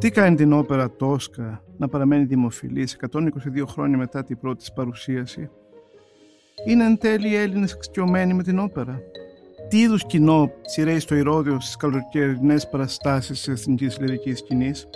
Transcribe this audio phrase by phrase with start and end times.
[0.00, 3.18] Τι κάνει την όπερα Τόσκα να παραμένει δημοφιλής 122
[3.66, 5.50] χρόνια μετά την πρώτη της παρουσίαση;
[6.66, 9.00] Είναι εν τέλει οι Έλληνες εξοικειωμένοι με την όπερα.
[9.68, 14.88] Τι είδους κοινό σειραίει στο Ηρώδιο στις καλοκαιρινές παραστάσεις της εθνικής λυρικής σκηνής;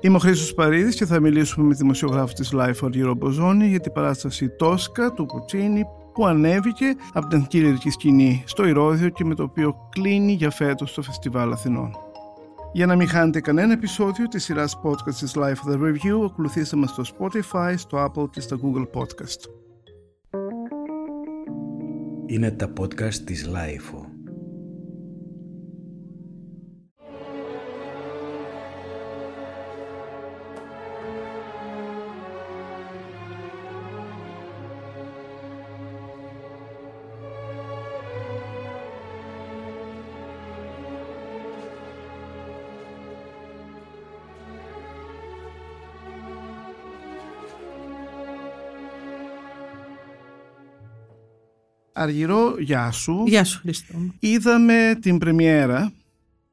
[0.00, 3.92] Είμαι ο Χρήστος Παρίδης και θα μιλήσουμε με δημοσιογράφο της Life for Euroboζόνη για την
[3.92, 9.34] παράσταση Τόσκα του Πουτσίνη που ανέβηκε από την εθνική λυρική σκηνή στο Ηρώδιο και με
[9.34, 12.05] το οποίο κλείνει για φέτος το Φεστιβάλ Αθηνών.
[12.76, 16.76] Για να μην χάνετε κανένα επεισόδιο της σειράς podcast της Life of the Review, ακολουθήστε
[16.76, 19.50] μας στο Spotify, στο Apple και στο Google Podcast.
[22.26, 24.05] Είναι τα podcast της Life.
[51.98, 53.24] Αργυρό, γεια σου.
[53.26, 53.94] Γεια σου Χριστό.
[54.18, 55.92] Είδαμε την πρεμιέρα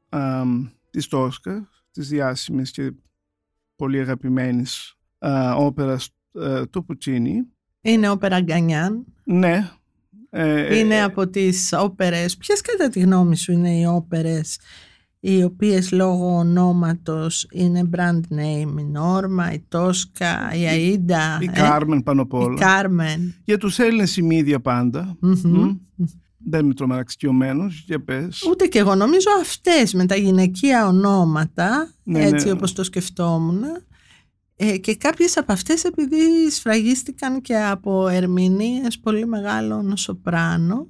[0.08, 0.42] α,
[0.90, 2.92] της Τόσκα, της διάσημης και
[3.76, 7.46] πολύ αγαπημένης α, όπερας α, του Πουτσίνη.
[7.80, 9.04] Είναι όπερα Γκανιάν.
[9.24, 9.70] Ναι.
[10.30, 12.36] Ε, είναι από τις όπερες.
[12.36, 14.58] Ποιες κατά τη γνώμη σου είναι οι όπερες;
[15.26, 21.42] Οι οποίες λόγω ονόματος είναι brand name, η Νόρμα, η Τόσκα, η Αΐντα.
[21.42, 22.54] Η Κάρμεν πάνω απ' όλα.
[22.54, 23.34] Η Κάρμεν.
[23.44, 25.16] Για τους Έλληνες η μύδια πάντα.
[25.22, 25.76] Mm-hmm.
[26.38, 28.46] Δεν είμαι τρομερά εξοικειωμένος, για πες.
[28.50, 32.52] Ούτε και εγώ νομίζω αυτές με τα γυναικεία ονόματα, Ναι, έτσι ναι.
[32.52, 33.62] όπως το σκεφτόμουν.
[34.56, 40.88] Ε, και κάποιες από αυτές επειδή σφραγίστηκαν και από ερμηνείες πολύ μεγάλων σοπράνο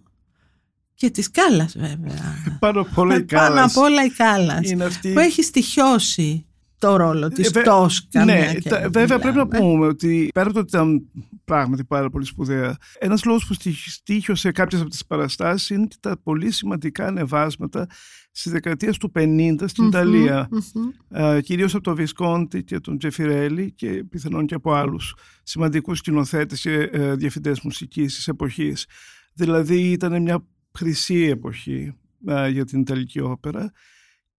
[0.95, 2.57] και της Κάλλας βέβαια.
[2.59, 3.77] Πάνω απ' όλα η Πάνω Κάλλας.
[3.77, 4.71] απ' όλα η Κάλλας.
[4.71, 5.13] Είναι αυτή...
[5.13, 6.47] Που έχει στοιχειώσει
[6.79, 8.25] το ρόλο της Ε, βε- Τόσκα.
[8.25, 9.59] Ναι, μια και τα- βέβαια πρέπει να μιλάμε.
[9.59, 11.03] πούμε ότι πέρα από το ότι ήταν
[11.45, 15.97] πράγματι πάρα πολύ σπουδαία, ένας λόγος που στοιχ- στοίχιωσε κάποιες από τις παραστάσεις είναι και
[16.01, 17.87] τα πολύ σημαντικά ανεβάσματα
[18.33, 20.49] στις δεκαετίες του 50 στην Μμμ, Ιταλία.
[20.51, 21.21] μμμ.
[21.23, 26.61] Ε, κυρίως από τον Βισκόντι και τον Τζεφιρέλη και πιθανόν και από άλλους σημαντικούς σκηνοθέτες
[26.61, 28.87] και ε, διευθυντές μουσικής της εποχής.
[29.33, 30.45] Δηλαδή ήταν μια
[30.79, 31.95] χρυσή εποχή
[32.27, 33.73] ε, για την Ιταλική όπερα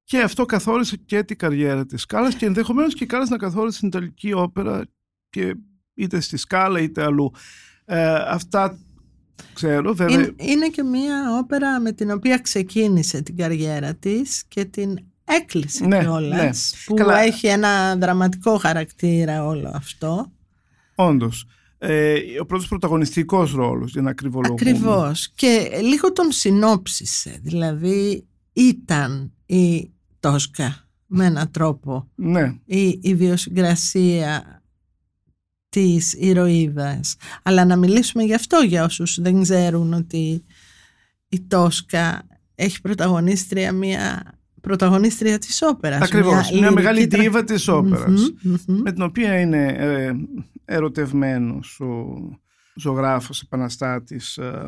[0.05, 3.79] και αυτό καθόρισε και την καριέρα της Σκάλας και ενδεχομένως και η Κάλλας να καθόρισε
[3.79, 4.85] την Ιταλική όπερα
[5.31, 5.55] και
[5.95, 7.33] είτε στη Σκάλα είτε αλλού.
[7.85, 8.79] Ε, αυτά
[9.53, 10.15] ξέρω βέβαια.
[10.15, 15.87] Είναι, είναι και μια όπερα με την οποία ξεκίνησε την καριέρα της και την έκλεισε
[15.87, 16.51] Ναι, κιόλας, ναι.
[16.87, 17.19] που Καλά.
[17.19, 20.33] έχει ένα δραματικό χαρακτήρα όλο αυτό.
[20.95, 21.47] Όντως.
[21.79, 24.61] Ε, ο πρώτος πρωταγωνιστικός ρόλος για να ακριβολογούμε.
[24.61, 25.31] Ακριβώς.
[25.35, 27.39] Και λίγο τον συνόψισε.
[27.43, 29.91] Δηλαδή ήταν η
[30.21, 32.55] Τόσκα με έναν τρόπο Ναι.
[32.65, 34.63] η ιδιοσυγκρασία
[35.69, 37.17] της ηρωίδας.
[37.43, 40.45] Αλλά να μιλήσουμε γι' αυτό για όσους δεν ξέρουν ότι
[41.29, 44.23] η Τόσκα έχει πρωταγωνίστρια μια
[44.65, 46.01] πρωταγωνίστρια της όπερας.
[46.03, 46.33] Ακριβώς.
[46.51, 48.21] Μια, λυρική μεγάλη τρα- δίβα της όπερας.
[48.43, 48.81] Μμμ, μμμ.
[48.83, 50.13] Με την οποία είναι ε,
[50.65, 52.05] ερωτευμένος ο
[52.75, 54.67] ζωγράφος επαναστάτης ε,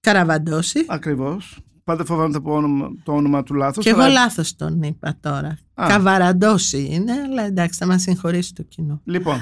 [0.00, 0.84] Καραβαντώση.
[0.88, 1.58] ακριβώς.
[1.84, 3.84] Πάντα φοβάμαι το όνομα, το όνομα του λάθος.
[3.84, 5.58] Και εγώ αλλά- λάθος τον είπα τώρα.
[5.74, 5.86] Α.
[5.88, 9.00] Καβαραντώση είναι, αλλά εντάξει θα μας συγχωρήσει το κοινό.
[9.04, 9.38] Λοιπόν,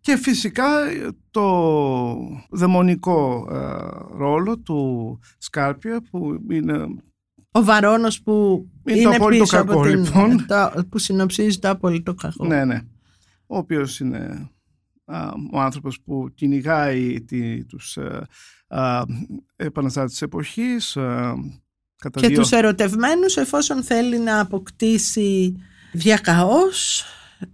[0.00, 0.64] και φυσικά
[1.30, 1.44] το
[2.50, 3.56] δαιμονικό ε,
[4.16, 6.86] ρόλο του Σκάρπια που είναι
[7.58, 10.46] Ο Βαρόνος που Είναι είναι, το απόλυτο πίσω κακό, από την, λοιπόν.
[10.46, 12.46] το, που συνοψίζει το απόλυτο κακό.
[12.46, 12.80] Ναι, ναι.
[13.46, 14.50] Ο οποίος είναι
[15.04, 18.26] α, ο άνθρωπος που κυνηγάει τη, τους ε,
[18.68, 19.02] α,
[19.56, 21.34] επαναστάτες της εποχής α,
[21.96, 22.40] κατά και δύο...
[22.40, 25.56] τους ερωτευμένους εφόσον θέλει να αποκτήσει
[25.92, 27.04] διακαώς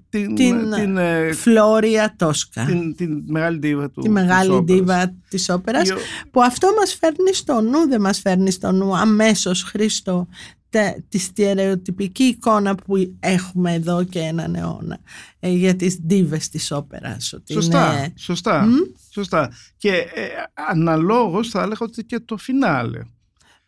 [0.09, 2.65] την, την, την, ε, Φλόρια Τόσκα.
[2.65, 4.79] την, την μεγάλη δίβα του τη μεγάλη της όπερας.
[4.79, 5.97] ντίβα της όπερας Η ο-
[6.31, 10.27] που αυτό μας φέρνει στο νου, δεν μας φέρνει στο νου αμέσως Χρήστο
[10.71, 14.99] τε- τη στερεοτυπική εικόνα που έχουμε εδώ και έναν αιώνα
[15.41, 17.33] ε, για τις ντίβες της όπερας.
[17.33, 18.73] Ότι Σωστά, είναι- σωστά, Μμ;
[19.11, 19.51] σωστά.
[19.77, 20.27] Και ε,
[20.71, 23.01] αναλόγως θα έλεγα ότι και το φινάλε.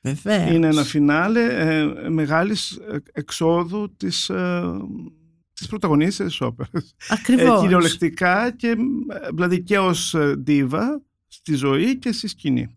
[0.00, 0.50] Βεβαίως.
[0.50, 4.30] Είναι ένα φινάλε ε, μεγάλης ε, εξόδου της,
[5.56, 6.94] ε, της πρωταγωνίστρια της όπερας.
[7.08, 7.60] Ε, Ακριβώς.
[7.60, 8.74] κυριολεκτικά και ε,
[9.34, 12.76] δηλαδή και ως ε, ντίβα στη ζωή και στη σκηνή.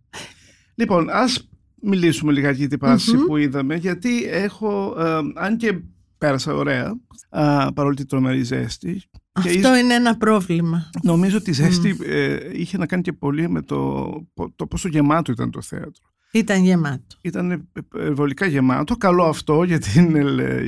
[0.76, 1.50] Λοιπόν, ας
[1.81, 3.26] μιλήσουμε λιγάκι για την παράσταση Μμμ.
[3.26, 5.80] που είδαμε γιατί έχω, ε, αν και
[6.18, 7.00] πέρασα ωραία
[7.30, 9.02] α, παρόλη την τρομερή ζέστη
[9.42, 10.90] και Αυτό είναι ένα πρόβλημα.
[11.04, 14.10] Νομίζω ότι η ζέστη ε, είχε να κάνει και πολύ με το,
[14.56, 16.08] το πόσο γεμάτο ήταν το θέατρο.
[16.31, 17.18] Ήταν γεμάτο.
[17.22, 17.70] Ήταν
[18.12, 18.96] βολικά γεμάτο.
[18.96, 20.16] Καλό αυτό για, την,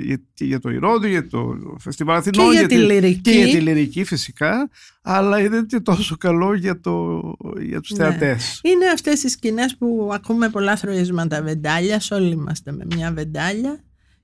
[0.03, 2.51] για, για το Ηρώδιο, για το Φεστιβάλ Αθηνών.
[2.51, 3.21] Και για, τη λυρική.
[3.21, 4.69] Και για τη λυρική φυσικά.
[5.01, 7.21] Αλλά είναι και τόσο καλό για, το,
[7.61, 7.97] για τους ναι.
[7.97, 8.59] θεατές.
[8.63, 12.01] Είναι αυτές οι σκηνές που ακούμε πολλά θροίσματα βεντάλια.
[12.11, 13.83] Όλοι είμαστε με μια βεντάλια.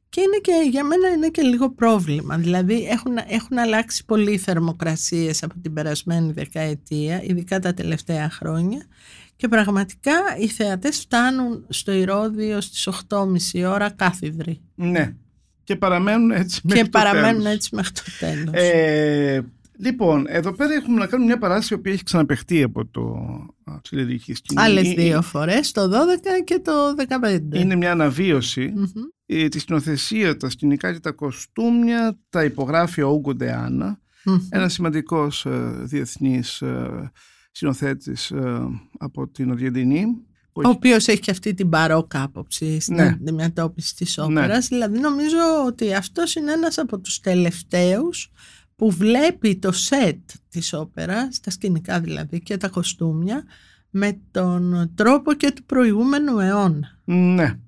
[0.10, 2.38] Και, είναι και για μένα είναι και λίγο πρόβλημα.
[2.38, 8.86] Δηλαδή έχουν, έχουν αλλάξει πολύ οι θερμοκρασίες από την περασμένη δεκαετία, ειδικά τα τελευταία χρόνια.
[9.38, 14.62] Και πραγματικά οι θεατές φτάνουν στο Ηρώδιο στις 8.30 ώρα κάθιδροι.
[14.76, 15.16] Ναι.
[15.64, 18.54] Και παραμένουν έτσι μέχρι και παραμένουν έτσι μέχρι το τέλος.
[18.54, 19.46] Ε,
[19.78, 23.16] λοιπόν, εδώ πέρα έχουμε να κάνουμε μια παράσταση η οποία έχει ξαναπεχτεί από το
[24.24, 24.62] της σκηνή.
[24.62, 26.72] Άλλες δύο φορές, το 12 και το
[27.54, 27.56] 15.
[27.56, 28.74] Είναι μια αναβίωση.
[28.78, 29.50] Mm-hmm.
[29.50, 34.40] τη σκηνοθεσία, τα σκηνικά και τα κοστούμια τα υπογράφει ο Ούγκο Ντεάνα, mm-hmm.
[34.50, 36.64] ένας σημαντικός ε, διεθνής
[37.58, 38.68] ε, συνοθέτης ε,
[38.98, 40.06] από την Αργεντινή.
[40.54, 43.04] Ο οποίος έχει και αυτή την παρόκα άποψη στην ναι.
[43.08, 44.24] αντιμετώπιση της ναι.
[44.24, 44.68] όπερας.
[44.68, 48.32] Δηλαδή νομίζω ότι αυτός είναι ένας από τους τελευταίους
[48.76, 50.20] που βλέπει το σετ
[50.50, 53.44] της όπερας, τα σκηνικά δηλαδή και τα κοστούμια,
[53.90, 57.00] με τον τρόπο και του προηγούμενου αιώνα.
[57.06, 57.60] Ναι.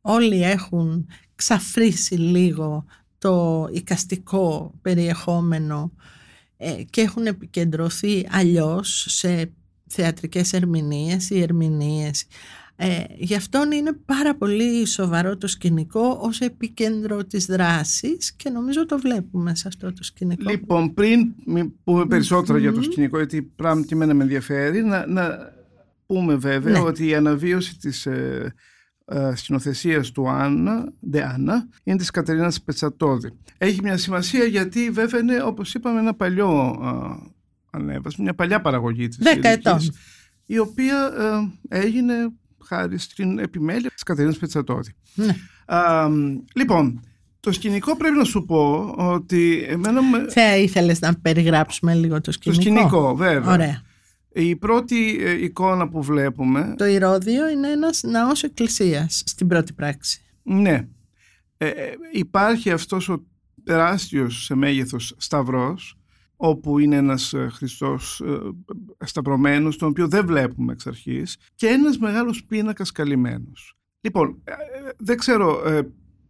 [0.00, 2.84] Όλοι έχουν ξαφρίσει λίγο
[3.18, 6.02] το οικαστικό περιεχόμενο ε,
[6.90, 9.52] και έχουν επικεντρωθεί αλλιώς σε
[9.86, 12.26] θεατρικές ερμηνείες ή ερμηνείες.
[12.76, 18.86] Ε, γι' αυτό είναι πάρα πολύ σοβαρό το σκηνικό ως επίκεντρο της δράσης και νομίζω
[18.86, 20.50] το βλέπουμε σε αυτό το σκηνικό.
[20.50, 21.34] Λοιπόν, πριν
[21.84, 22.06] πούμε
[22.58, 25.52] για το σκηνικό, γιατί πράγματι με ενδιαφέρει, να, να
[26.06, 26.78] πούμε βέβαια ναι.
[26.78, 28.54] ότι η αναβίωση της ε,
[29.04, 30.92] ε, σκηνοθεσίας του Άννα,
[31.34, 33.32] Άννα, είναι της Κατερίνας Πετσατόδη.
[33.58, 37.30] Έχει μια σημασία γιατί βέβαια είναι όπως είπαμε ένα παλιό ε,
[37.70, 39.78] ανέβασμα, μια παλιά παραγωγή της Δέκα ετών.
[40.46, 41.12] η οποία
[41.70, 42.14] ε, έγινε
[42.64, 44.92] χάρη στην επιμέλεια της Κατερίνας Πετσατόδη.
[45.14, 45.34] Ναι.
[46.54, 47.00] λοιπόν,
[47.40, 50.00] το σκηνικό πρέπει να σου πω ότι εμένα...
[50.28, 52.62] Θα ήθελες να περιγράψουμε λίγο το σκηνικό.
[52.62, 53.52] Το σκηνικό, βέβαια.
[53.52, 53.82] Ωραία.
[54.36, 56.74] Η πρώτη ε, εικόνα που βλέπουμε...
[56.76, 60.20] Το Ηρώδιο είναι ένας ναός εκκλησίας στην πρώτη πράξη.
[60.42, 60.88] Ναι.
[61.56, 63.24] Ε, ε, υπάρχει αυτός ο
[63.64, 65.98] τεράστιος σε μέγεθος σταυρός
[66.36, 68.22] όπου είναι ένας Χριστός
[68.98, 73.76] σταυρωμένος τον οποίο δεν βλέπουμε εξ αρχής και ένας μεγάλος πίνακας καλυμμένος.
[74.00, 74.42] Λοιπόν,
[74.96, 75.62] δεν ξέρω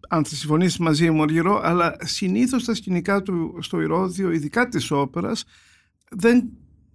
[0.08, 4.90] αν θα συμφωνήσεις μαζί μου Αργυρό, αλλά συνήθως τα σκηνικά του στο Ηρώδιο, ειδικά της
[4.90, 5.44] όπερας,
[6.10, 6.50] δεν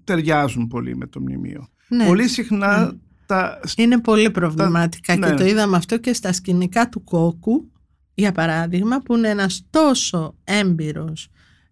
[0.10, 1.68] ταιριάζουν πολύ με το μνημείο.
[1.88, 2.06] Ναι.
[2.06, 2.92] Πολύ συχνά ναι.
[3.26, 3.60] τα...
[3.76, 5.36] Είναι πολύ προβληματικά και ναι.
[5.36, 7.72] το είδαμε αυτό και στα σκηνικά του Κόκου,
[8.14, 11.30] για παράδειγμα, που είναι ένας τόσο έμπειρος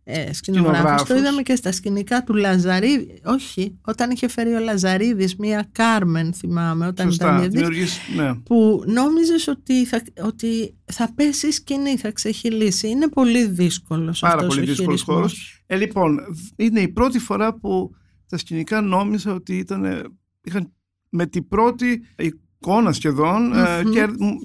[0.10, 1.08] ε, σκηνογράφος.
[1.08, 3.22] Το είδαμε και στα σκηνικά του Λαζαρίδη.
[3.24, 7.72] Όχι, όταν είχε φέρει ο Λαζαρίδης μία Κάρμεν, θυμάμαι, όταν Σωστά, ήταν
[8.16, 8.36] ναι.
[8.36, 12.88] που νόμιζες ότι θα, ότι θα πέσει η σκηνή, θα ξεχυλήσει.
[12.88, 15.64] Είναι πολύ δύσκολος Πάρα αυτός πολύ δύσκολος χώρος.
[15.68, 16.20] Ε, λοιπόν,
[16.56, 17.96] είναι η πρώτη φορά που
[18.30, 20.12] τα σκηνικά νόμιζα ότι ήταν,
[20.44, 20.74] είχαν
[21.10, 22.06] με την πρώτη
[22.60, 23.86] εικόνα σχεδόν mm-hmm.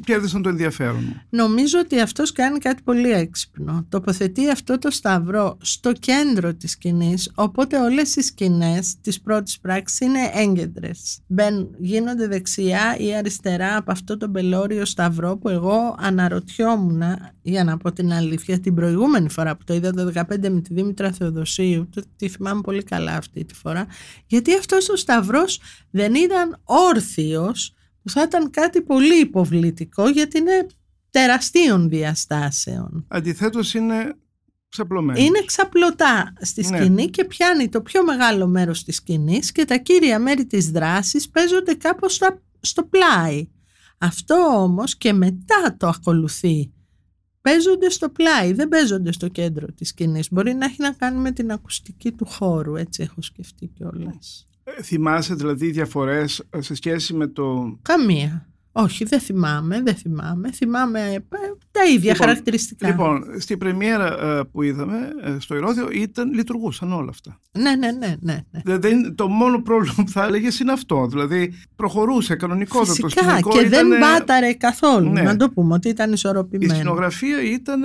[0.04, 1.20] κέρδισαν το ενδιαφέρον μου.
[1.28, 3.86] Νομίζω ότι αυτός κάνει κάτι πολύ έξυπνο.
[3.88, 10.00] Τοποθετεί αυτό το σταυρό στο κέντρο της σκηνής, οπότε όλες οι σκηνές της πρώτης πράξης
[10.00, 11.18] είναι έγκεντρες.
[11.26, 17.02] Μπαίνουν, γίνονται δεξιά ή αριστερά από αυτό το μπελόριο σταυρό που εγώ αναρωτιόμουν,
[17.42, 20.74] για να πω την αλήθεια, την προηγούμενη φορά που το είδα το 2015 με τη
[20.74, 23.86] Δήμητρα Θεοδοσίου, το, τη θυμάμαι πολύ καλά αυτή τη φορά,
[24.26, 30.66] γιατί αυτός ο σταυρός δεν ήταν όρθιος, που θα ήταν κάτι πολύ υποβλητικό γιατί είναι
[31.10, 33.04] τεραστίων διαστάσεων.
[33.08, 34.14] Αντιθέτως είναι
[34.68, 35.22] ξαπλωμένος.
[35.22, 36.76] Είναι ξαπλωτά στη ναι.
[36.76, 41.28] σκηνή και πιάνει το πιο μεγάλο μέρος της σκηνής και τα κύρια μέρη της δράσης
[41.28, 42.20] παίζονται κάπως
[42.60, 43.48] στο πλάι.
[43.98, 46.72] Αυτό όμως και μετά το ακολουθεί.
[47.40, 50.32] Παίζονται στο πλάι, δεν παίζονται στο κέντρο της σκηνής.
[50.32, 54.46] Μπορεί να έχει να κάνει με την ακουστική του χώρου, έτσι έχω σκεφτεί κιόλας.
[54.82, 57.78] Θυμάσαι δηλαδή διαφορές ε, σε σχέση με το...
[57.82, 58.51] Καμία.
[58.72, 60.50] Όχι, δεν θυμάμαι, δεν θυμάμαι.
[60.52, 61.18] Θυμάμαι ε,
[61.70, 62.88] τα ίδια λοιπόν, χαρακτηριστικά.
[62.88, 64.96] Λοιπόν, στην πρεμιέρα ε, που είδαμε
[65.38, 67.40] στο Ηρώδιο ήταν, λειτουργούσαν όλα αυτά.
[67.52, 68.16] Ναι, ναι, ναι.
[68.20, 68.60] ναι, ναι.
[68.64, 71.06] Δηλαδή, το μόνο πρόβλημα που θα έλεγες είναι αυτό.
[71.06, 73.50] Δηλαδή, προχωρούσε κανονικότατα το σκηνικό.
[73.50, 75.10] και δεν μπάταρε καθόλου.
[75.10, 75.22] Ναι.
[75.22, 76.72] Να το πούμε ότι ήταν ισορροπημένο.
[76.72, 77.82] Η σκηνογραφία ήταν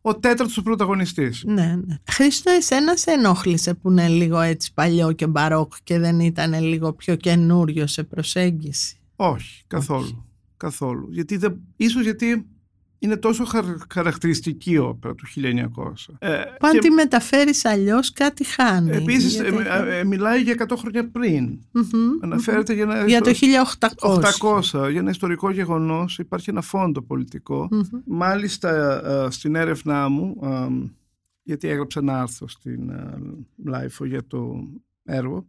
[0.00, 1.42] ο τέταρτος πρωταγωνιστής.
[1.46, 1.96] Ναι, ναι.
[2.10, 6.92] Χρήστο, εσένα σε ενόχλησε που είναι λίγο έτσι παλιό και μπαρόκ και δεν ήταν λίγο
[6.92, 10.26] πιο καινούριο σε προσέγγιση; Όχι, καθόλου.
[10.56, 11.08] Καθόλου.
[11.10, 12.46] Γιατί δεν, ίσως γιατί
[12.98, 13.44] είναι τόσο
[13.92, 16.14] χαρακτηριστική όπερα του 1900.
[16.18, 18.90] Ε, Που αν τη μεταφέρεις αλλιώς κάτι χάνει.
[18.90, 21.58] Επίσης ε, ε, μιλάει για 100 χρόνια πριν.
[22.20, 23.30] Αναφέρεται για, ένα, για το
[24.00, 24.20] 1800.
[24.82, 24.90] 800.
[24.90, 27.06] Για ένα ιστορικό γεγονός υπάρχει ένα φόντο
[28.04, 30.36] Μάλιστα στην έρευνά μου,
[31.42, 32.92] γιατί έγραψα ένα άρθρο στην
[33.64, 34.68] LiFO για το
[35.06, 35.46] έργο,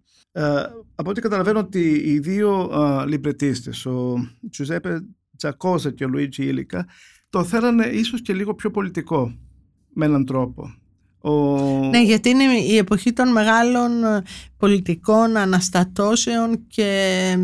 [0.96, 2.72] από ό,τι καταλαβαίνω ότι οι δύο
[3.08, 4.16] λιμπρετίστες, ο
[4.50, 5.06] Τζουζέπε
[5.38, 6.88] Τζακόζα και ο Λουίτζι Ίλικα,
[7.30, 9.38] το θέλανε ίσως και λίγο πιο πολιτικό
[9.94, 10.76] με έναν τρόπο.
[11.20, 11.60] Ο...
[11.90, 14.24] Ναι, γιατί είναι η εποχή των μεγάλων ε,
[14.58, 17.36] πολιτικών αναστατώσεων και,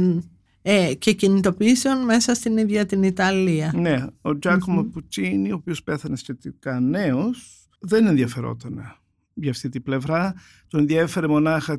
[0.62, 3.74] ε, και κινητοποιήσεων μέσα στην ίδια την Ιταλία.
[3.76, 8.82] Ναι, ο τζακομο mm Πουτσίνη, ο οποίος πέθανε σχετικά νέος, δεν ενδιαφερόταν
[9.34, 10.34] για αυτή την πλευρά.
[10.68, 11.78] Τον ενδιαφέρε μονάχα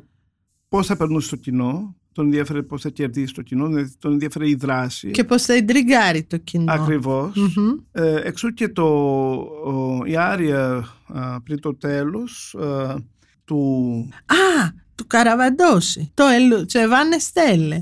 [0.69, 4.49] πώς θα περνούσε το κοινό, τον ενδιαφέρει πώς θα κερδίσει το κοινό, δηλαδή τον ενδιαφέρει
[4.49, 5.11] η δράση.
[5.11, 6.73] Και πώς θα εντριγκάρει το κοινό.
[6.73, 7.37] Ακριβώς.
[7.91, 8.87] Ε, εξού και το,
[10.05, 10.87] η άρια
[11.43, 12.55] πριν το τέλος
[13.45, 14.09] του...
[14.25, 16.11] Α, του Καραβαντόση.
[16.13, 16.25] Το
[16.65, 17.77] Τσεβάνε Στέλε.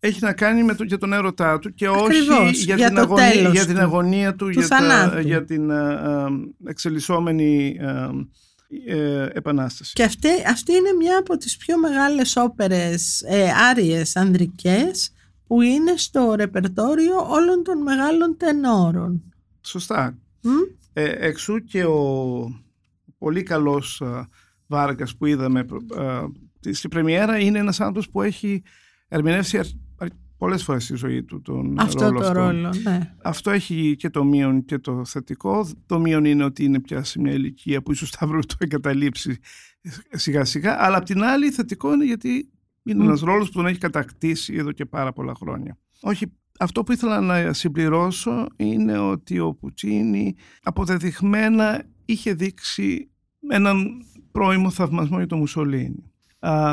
[0.00, 2.18] Έχει να κάνει με το, για τον έρωτά του και όχι
[2.52, 5.70] για, την, αγωνία, για την αγωνία του, για, για, την
[6.66, 7.76] εξελισσόμενη
[8.86, 9.92] ε, επανάσταση.
[9.92, 15.12] Και αυτή, αυτή είναι μια από τις πιο μεγάλες όπερες ε, άριες ανδρικές
[15.46, 19.22] που είναι στο ρεπερτόριο όλων των μεγάλων τενόρων.
[19.60, 20.18] Σωστά.
[20.92, 22.62] Ε, εξού και ο
[23.18, 24.28] πολύ καλός ε,
[24.66, 25.66] Βάργας που είδαμε
[25.96, 28.62] ε, στην πρεμιέρα είναι ένας άνθρωπος που έχει
[29.08, 29.58] ερμηνεύσει
[30.36, 32.40] πολλές φορές στη ζωή του τον αυτό ρόλο το αυτό.
[32.40, 33.14] ρόλο, ναι.
[33.22, 35.68] Αυτό έχει και το μείον και το θετικό.
[35.86, 39.38] Το μείον είναι ότι είναι πια σε μια ηλικία που ίσως θα βρει το εγκαταλείψει
[40.10, 40.84] σιγά σιγά.
[40.84, 42.48] Αλλά απ' την άλλη θετικό είναι γιατί
[42.82, 43.06] είναι mm.
[43.06, 45.78] ένας ρόλος που τον έχει κατακτήσει εδώ και πάρα πολλά χρόνια.
[46.00, 46.26] Όχι,
[46.58, 53.10] αυτό που ήθελα να συμπληρώσω είναι ότι ο Πουτσίνη αποδεδειγμένα είχε δείξει
[53.48, 56.13] έναν πρώιμο θαυμασμό για τον Μουσολίνη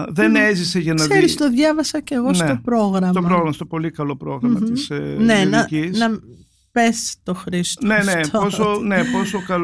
[0.10, 1.38] δεν έζησε για να Ξέρεις, δει...
[1.38, 3.12] το διάβασα και εγώ στο ναι, πρόγραμμα.
[3.12, 4.72] Στο πρόγραμμα, στο πολύ καλό πρόγραμμα mm-hmm.
[4.74, 6.20] της ε, ναι, να, να
[6.72, 9.62] πες το Χρήστο ναι, ναι, πόσο, ναι, πόσο καλ,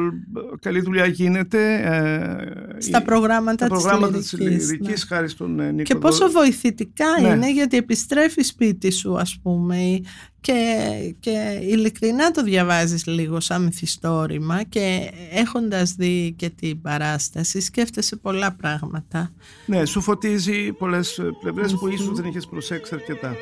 [0.59, 5.15] καλή δουλειά γίνεται ε, στα προγράμματα, στα προγράμματα της λυρικής, ναι.
[5.15, 7.27] χάρη στον ε, Νίκο Και πόσο βοηθητικά ναι.
[7.27, 9.99] είναι γιατί επιστρέφει σπίτι σου ας πούμε
[10.41, 18.15] και, και ειλικρινά το διαβάζεις λίγο σαν μυθιστόρημα και έχοντας δει και την παράσταση σκέφτεσαι
[18.15, 19.31] πολλά πράγματα.
[19.65, 23.35] Ναι, σου φωτίζει πολλές πλευρές που ίσως δεν είχες προσέξει αρκετά.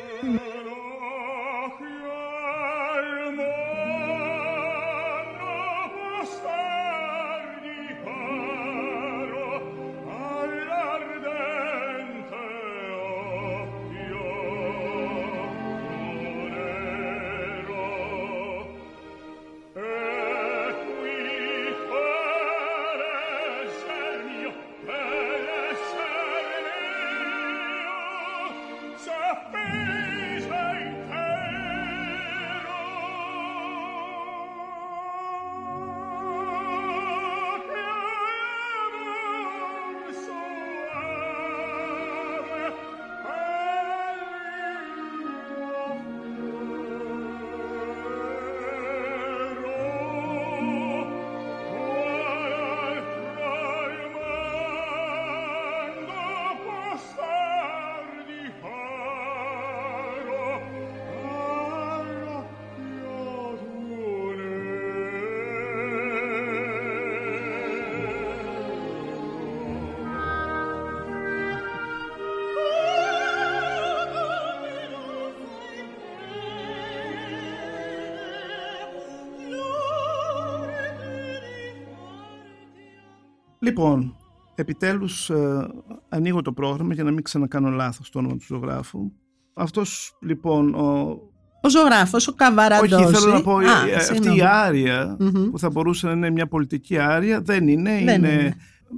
[83.66, 84.16] Λοιπόν,
[84.54, 85.68] επιτέλους ε,
[86.08, 89.12] ανοίγω το πρόγραμμα για να μην ξανακάνω λάθος το όνομα του ζωγράφου.
[89.54, 91.18] Αυτός λοιπόν ο...
[91.62, 92.92] Ο ζωγράφος, ο Καβαραντός.
[92.92, 95.16] Όχι, θέλω να πω, ε, αυτή η αρια
[95.50, 97.90] που θα μπορούσε να είναι μια πολιτική άρια δεν είναι.
[97.90, 98.56] είναι, είναι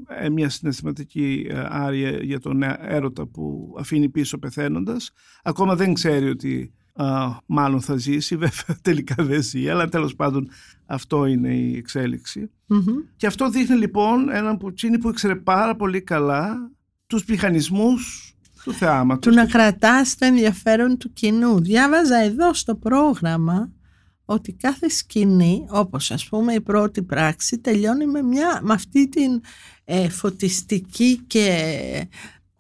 [0.09, 5.11] ε, μια συναισθηματική ε, άρια για τον έρωτα που αφήνει πίσω πεθαίνοντας.
[5.43, 6.73] Ακόμα δεν ξέρει ότι
[7.47, 10.49] μάλλον θα ζήσει, βέβαια τελικά δεν ζει, αλλά τέλος πάντων
[10.87, 12.51] αυτό είναι η εξελιξη
[13.17, 16.71] Και αυτό δείχνει λοιπόν έναν Πουτσίνη που ήξερε πάρα πολύ καλά
[17.07, 18.33] τους μηχανισμούς
[18.65, 19.33] του θεάματος.
[19.33, 21.61] Του να κρατάς το ενδιαφέρον του κοινού.
[21.61, 23.73] Διάβαζα εδώ στο πρόγραμμα
[24.25, 29.41] ότι κάθε σκηνή, όπως ας πούμε η πρώτη πράξη, τελειώνει με, μια, με αυτή την
[29.85, 32.09] ε, φωτιστική και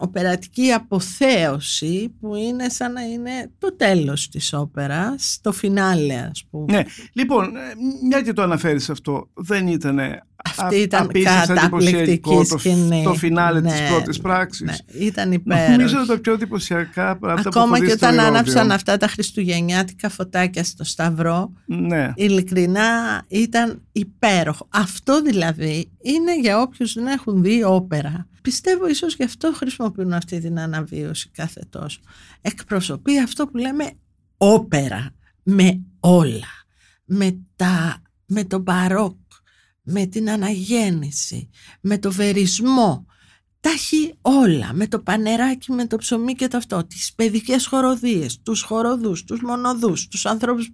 [0.01, 6.73] οπερατική αποθέωση που είναι σαν να είναι το τέλος της όπερας, το φινάλε ας πούμε.
[6.73, 7.61] Ναι, λοιπόν, ε,
[8.09, 9.99] μια και το αναφέρεις αυτό, δεν ήταν
[10.45, 11.11] αυτή ήταν
[11.47, 13.03] καταπληκτικής σκηνή.
[13.05, 14.67] Το, το φινάλε ναι, της πρώτης πράξης.
[14.67, 15.71] Ναι, ήταν υπέροχη.
[15.71, 20.85] Νομίζω τα πιο εντυπωσιακά πράγματα Ακόμα που και όταν άναψαν αυτά τα χριστουγεννιάτικα φωτάκια στο
[20.85, 22.13] Σταυρό, ναι.
[22.17, 24.69] ειλικρινά ήταν υπέροχο.
[24.69, 28.27] Αυτό δηλαδή είναι για όποιους δεν έχουν δει όπερα.
[28.49, 32.01] Πιστεύω ίσως γι' αυτό χρησιμοποιούν αυτή την αναβίωση κάθε τόσο.
[32.41, 33.93] Εκπροσωπεί αυτό που λέμε
[34.37, 35.11] όπερα
[35.43, 36.67] με όλα.
[37.05, 39.17] Με, τα, με τον μπαρόκ
[39.83, 41.49] με την αναγέννηση,
[41.81, 43.07] με το βερισμό.
[43.61, 48.41] Τα έχει όλα, με το πανεράκι, με το ψωμί και το αυτό, τις παιδικές χοροδίες,
[48.43, 50.71] τους χοροδούς, τους μονοδούς, τους ανθρώπους,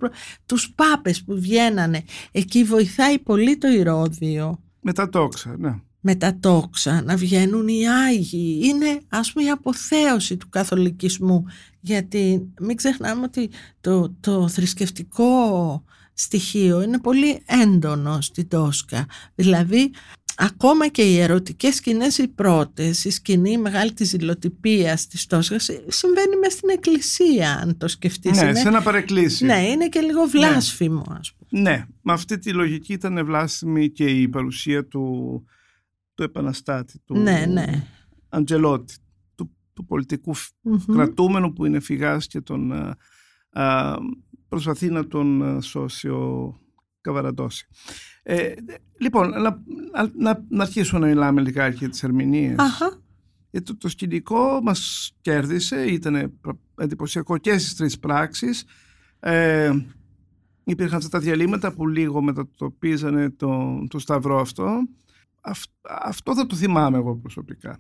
[0.46, 2.04] τους πάπες που βγαίνανε.
[2.32, 4.62] Εκεί βοηθάει πολύ το ηρώδιο.
[4.80, 5.80] Με τα τόξα, ναι.
[6.06, 8.60] Με τα τόξα, να βγαίνουν οι Άγιοι.
[8.62, 11.44] Είναι ας πούμε η αποθέωση του καθολικισμού.
[11.80, 15.84] Γιατί μην ξεχνάμε ότι το, το θρησκευτικό
[16.14, 19.06] στοιχείο είναι πολύ έντονο στην Τόσκα.
[19.34, 19.90] Δηλαδή
[20.36, 26.36] ακόμα και οι ερωτικές σκηνές οι πρώτες, η σκηνή μεγάλη της ζηλοτυπίας της Τόσκας συμβαίνει
[26.40, 28.42] μέσα στην εκκλησία αν το σκεφτείς.
[28.42, 29.46] Ναι, σε ένα παρεκκλήσιο.
[29.46, 31.16] Ναι, είναι και λίγο βλάσφημο ναι.
[31.18, 31.62] ας πούμε.
[31.62, 35.44] Ναι, με αυτή τη λογική ήταν βλάσφημη και η παρουσία του,
[36.14, 37.86] του επαναστάτη, του ναι, ναι.
[38.28, 38.94] Αντζελότη,
[39.34, 40.34] του, του πολιτικου
[40.92, 42.72] κρατούμενου που είναι φυγάς και τον
[44.54, 46.54] προσπαθεί να τον ε, σώσει ο
[47.00, 47.66] Καβαραντώση.
[48.22, 48.52] Ε,
[48.98, 49.62] λοιπόν, να,
[50.16, 52.56] να, να αρχίσουμε να μιλάμε λιγάκι για τις ερμηνείες.
[53.50, 56.38] Γιατί το, το σκηνικό μας κέρδισε, ήταν
[56.76, 58.64] εντυπωσιακό και στις τρεις πράξεις.
[59.20, 59.72] Ε,
[60.64, 64.88] υπήρχαν αυτά τα διαλύματα που λίγο μετατοπίζανε το, το σταυρό αυτό.
[65.84, 67.78] Αυτό θα το θυμάμαι εγώ προσωπικά.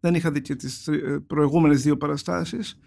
[0.00, 2.78] Δεν είχα δει και τις ε, προηγούμενες δύο παραστάσεις.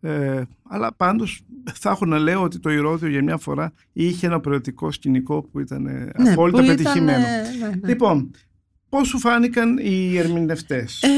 [0.00, 1.40] Ε, αλλά πάντως
[1.74, 5.60] θα έχω να λέω ότι το Ηρώδιο για μια φορά είχε ένα προαιρετικό σκηνικό που
[5.60, 7.18] ήταν ε, ναι, απόλυτα που πετυχημένο.
[7.18, 7.88] ναι, ναι.
[7.88, 8.30] Λοιπόν,
[8.88, 11.08] πώς σου φάνηκαν οι ερμηνευτές; Ε,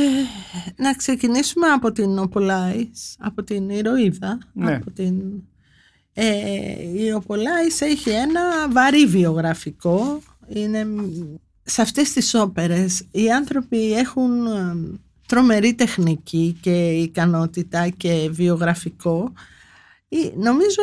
[0.76, 4.38] να ξεκινήσουμε από την Οπολάης, από την Ηρωίδα.
[4.52, 4.74] Ναι.
[4.74, 5.14] Από την...
[6.12, 6.24] Ε,
[6.94, 10.20] η Οπολάης έχει ένα βαρύ βιογραφικό.
[10.48, 10.86] Είναι...
[11.68, 14.30] Σε αυτές τις όπερες οι άνθρωποι έχουν
[15.26, 19.32] τρομερή τεχνική και ικανότητα και βιογραφικό.
[20.36, 20.82] Νομίζω,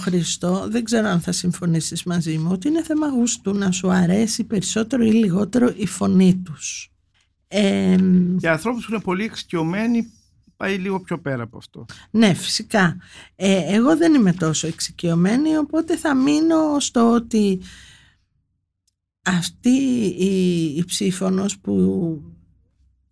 [0.00, 4.44] Χριστό, δεν ξέρω αν θα συμφωνήσεις μαζί μου, ότι είναι θέμα γούστου να σου αρέσει
[4.44, 6.92] περισσότερο ή λιγότερο η φωνή τους.
[7.48, 7.96] Ε,
[8.38, 10.12] Για ανθρώπους που είναι πολύ εξοικειωμένοι
[10.56, 11.84] πάει λίγο πιο πέρα από αυτό.
[12.10, 12.96] Ναι, φυσικά.
[13.36, 17.60] Ε, εγώ δεν είμαι τόσο εξοικειωμένη, οπότε θα μείνω στο ότι
[19.22, 19.68] αυτή
[20.18, 22.22] η, η ψήφωνος που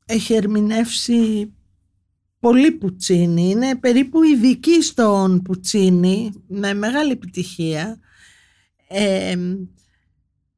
[0.07, 1.53] έχει ερμηνεύσει
[2.39, 3.51] πολύ Πουτσίνη.
[3.51, 7.99] Είναι περίπου ειδική στον Πουτσίνη με μεγάλη επιτυχία.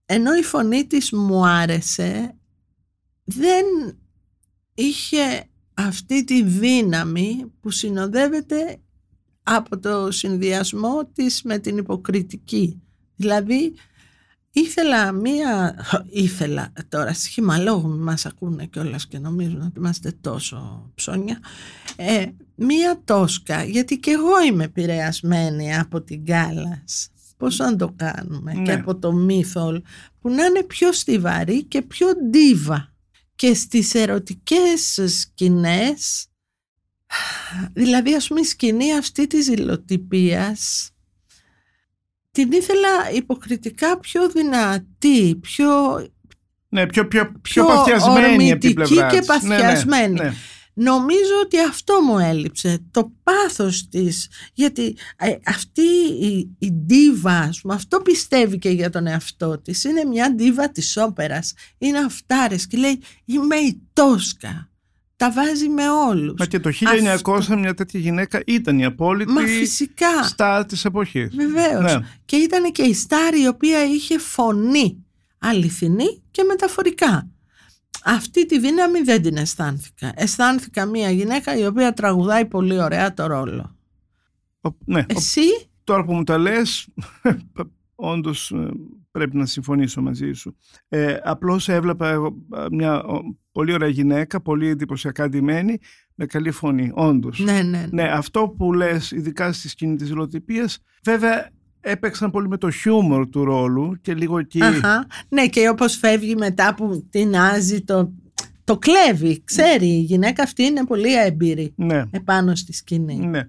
[0.06, 2.36] ενώ η φωνή της μου άρεσε
[3.24, 3.64] δεν
[4.74, 8.80] είχε αυτή τη δύναμη που συνοδεύεται
[9.42, 12.82] από το συνδυασμό της με την υποκριτική.
[13.16, 13.74] Δηλαδή
[14.54, 15.76] Ήθελα μία,
[16.10, 21.38] ήθελα τώρα σχήμα λόγου μας ακούνε κιόλας και νομίζουν ότι είμαστε τόσο ψώνια
[21.96, 28.52] ε, μία τόσκα γιατί και εγώ είμαι επηρεασμένη από την Κάλλας πώς να το κάνουμε
[28.52, 28.72] και Ναι.
[28.72, 29.82] από το μύθο
[30.20, 32.92] που να είναι πιο στιβαρή και πιο ντίβα
[33.34, 36.26] και στις ερωτικές σκηνές
[37.72, 40.90] δηλαδή ας πούμε η σκηνή αυτή της ζηλοτυπίας
[42.32, 45.68] την ήθελα υποκριτικά πιο δυνατή, πιο,
[46.68, 49.42] Ναι, πιο, πιο, πιο, πιο παθιασμένη από την ορμητική πλευρά και της.
[49.42, 50.20] Ναι, ναι, παθιασμένη.
[50.20, 50.32] ναι.
[50.74, 55.86] Νομίζω ότι αυτό μου έλειψε, το πάθος της, γιατί ε, αυτή
[56.20, 60.70] η, η ντίβα, ας πούμε, αυτό πιστεύει και για τον εαυτό της, είναι μια ντίβα
[60.70, 64.71] της όπερας, είναι αυτάρες και λέει είμαι η Τόσκα,
[65.22, 66.34] τα βάζει με όλους.
[66.38, 66.70] Μα και το
[67.22, 70.22] 1900 μια τέτοια γυναίκα ήταν η απόλυτη Μα φυσικά.
[70.22, 71.34] στάρ της εποχής.
[71.36, 71.92] Βεβαίως.
[71.94, 72.06] Ναι.
[72.24, 75.04] Και ήταν και η Στάρ η οποία είχε φωνή
[75.38, 77.28] αληθινή και μεταφορικά.
[78.04, 80.12] Αυτή τη δύναμη δεν την αισθάνθηκα.
[80.14, 83.76] Αισθάνθηκα μια γυναίκα η οποία τραγουδάει πολύ ωραία το ρόλο.
[84.60, 86.88] Ο- ναι, ο- Εσύ, τώρα που μου τα λες,
[87.94, 88.68] όντως ε,
[89.10, 90.56] πρέπει να συμφωνήσω μαζί σου.
[90.88, 93.20] Ε, απλώς έβλεπα εγώ, ε, μια ο,
[93.52, 95.78] πολύ ωραία γυναίκα, πολύ εντυπωσιακά ντυμένη,
[96.14, 97.38] με καλή φωνή, όντως.
[97.38, 101.48] ναι, ναι, Ναι, αυτό που λες, ειδικά στη σκηνή της ζηλοτυπίας, βέβαια
[101.80, 104.62] έπαιξαν πολύ με το χιούμορ του ρόλου και λίγο εκεί...
[104.62, 105.06] Αχα.
[105.28, 108.12] ναι και όπως φεύγει μετά που τεινάζει το,
[108.64, 113.16] το κλέβει, ξέρει, η γυναίκα αυτή είναι πολύ έμπειρη Ναι, επάνω στη σκηνή.
[113.16, 113.48] ναι.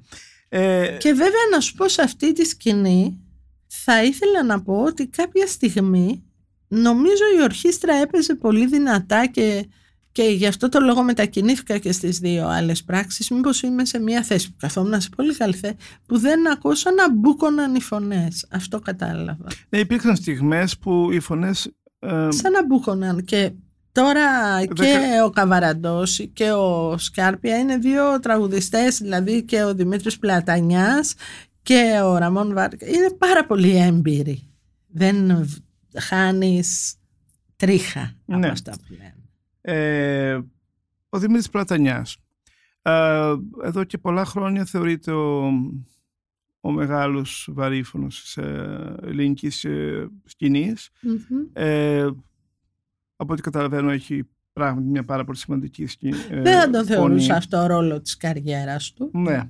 [0.49, 3.19] Ε, Και βέβαια να σου πω σε αυτή τη σκηνή
[3.67, 6.23] θα ήθελα να πω ότι κάποια στιγμή
[6.67, 9.65] νομίζω η ορχήστρα έπαιζε πολύ δυνατά και,
[10.13, 14.23] και γι' αυτό το λόγο μετακινήθηκα και στις δύο άλλες πράξεις μήπως είμαι σε μια
[14.23, 18.45] θέση που καθόμουν σε πολύ καλή θέση που δεν ακούσα να μπούκωναν οι φωνές.
[18.51, 19.45] Αυτό κατάλαβα.
[19.69, 21.65] ναι, υπήρξαν στιγμές που οι φωνές
[21.99, 23.51] ε, Σαν να μπούκωναν και
[23.91, 24.21] τώρα
[24.65, 31.13] και Δεκα- ο Καβαραντός και ο Σκάρπια είναι δύο τραγουδιστές δηλαδή και ο Δημήτρης Πλατανιάς
[31.63, 34.47] και ο Ραμόν Βάρκα είναι πάρα πολύ έμπειροι
[34.87, 36.95] δεν β- χάνεις
[37.55, 38.47] τρίχα από Ναι.
[38.47, 39.15] αυτά που λένε
[39.65, 40.39] ε,
[41.09, 42.17] ο Δημήτρης Πλατανιάς.
[42.81, 45.45] Ε, εδώ και πολλά χρόνια θεωρείται ο,
[46.61, 50.89] ο μεγάλος βαρύφωνος της ε, ελληνικής ε, σκηνής.
[51.01, 51.17] Μμμ.
[51.53, 52.09] Ε,
[53.15, 54.23] από ό,τι καταλαβαίνω έχει
[54.53, 56.17] πράγματι μια πάρα πολύ σημαντική σκηνή.
[56.29, 56.85] ε, δεν θα τον φωνή.
[56.85, 59.49] θεωρούσα αυτό ρόλο της καριέρας του Ναι.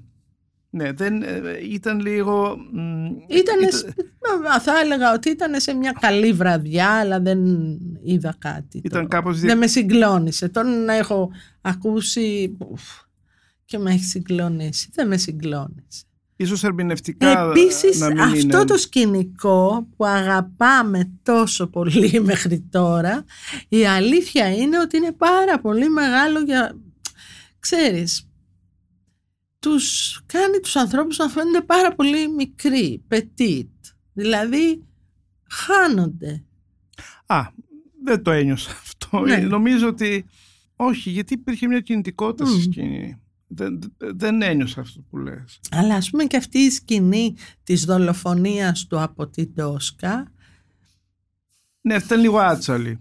[0.76, 2.58] Ναι, δεν, ε, ήταν λίγο...
[2.72, 3.94] μ, Ήταν, ήταν-
[4.44, 7.40] Μα, θα έλεγα ότι ήταν σε μια καλή βραδιά, αλλά δεν
[8.04, 8.82] είδα κάτι.
[8.84, 10.50] Ήταν το- κάπως δι- Δεν με συγκλώνησε.
[10.50, 11.32] Τον έχω
[11.62, 12.82] ακούσει ουφ,
[13.66, 14.90] και με έχει συγκλονίσει.
[14.94, 16.04] Δεν με συγκλώνησε.
[16.36, 18.66] ίσως ερμηνευτικά Επίσης να μην αυτό είναι...
[18.66, 23.24] το σκηνικό που αγαπάμε τόσο πολύ μέχρι τώρα
[23.70, 26.76] η αλήθεια είναι ότι είναι πάρα πολύ μεγάλο για
[27.60, 28.28] ξέρεις
[29.64, 33.68] τους κάνει τους ανθρώπους να φαίνονται πάρα πολύ μικροί, petit
[34.14, 34.84] δηλαδή
[35.50, 36.44] χάνονται
[37.26, 37.42] Α,
[38.04, 39.20] δεν το ένιωσα αυτό.
[39.20, 39.34] Ναι.
[39.34, 40.26] Ε, Νομίζω ότι
[40.76, 42.62] όχι, γιατί υπήρχε μια κινητικότητα στη Μμ.
[42.62, 43.18] σκηνή.
[43.48, 45.60] Δεν, δεν ένιωσα αυτό που λες.
[45.72, 50.32] αλλά ας πούμε και αυτή η σκηνή της δολοφονίας του από την Τόσκα
[51.82, 53.00] Ναι, αυτή ήταν λίγο άτσαλη.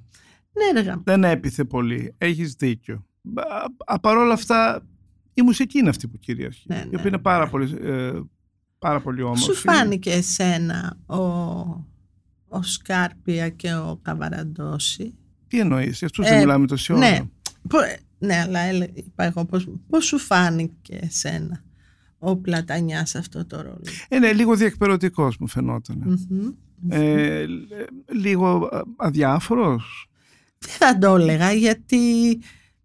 [0.52, 2.14] ναι ρε γαμ- Δεν έπιθε πολύ.
[2.18, 3.06] Έχεις δίκιο.
[3.86, 4.86] Α, Παρ' όλα αυτά,
[5.34, 6.64] η μουσική είναι αυτή που κυριαρχεί.
[6.66, 8.12] Ναι, η ναι, οποία είναι πάρα πολύ, ε,
[8.78, 9.42] πάρα πολύ όμορφη.
[9.42, 11.16] Σου φάνηκε εσένα ο,
[12.48, 15.14] ο Σκάρπια και ο Καβαραντόση.
[15.48, 17.10] Τι εννοείς, για αυτούς Ε, δεν μιλάμε τόση ώρα.
[17.10, 17.20] Ναι,
[17.68, 17.78] Πο-
[18.18, 21.62] ναι αλλά έλε- είπα εγώ πώς, πώς σου φάνηκε εσένα
[22.18, 26.26] ο Πλατανιάς αυτό το ρόλο; Ε, ναι, λίγο διεκπαιρεωτικός μου φαινόταν.
[26.28, 26.48] Μμμ.
[26.88, 27.62] Ε, λ-
[28.20, 30.10] λίγο α, αδιάφορος.
[30.58, 32.38] Δεν θα το έλεγα γιατί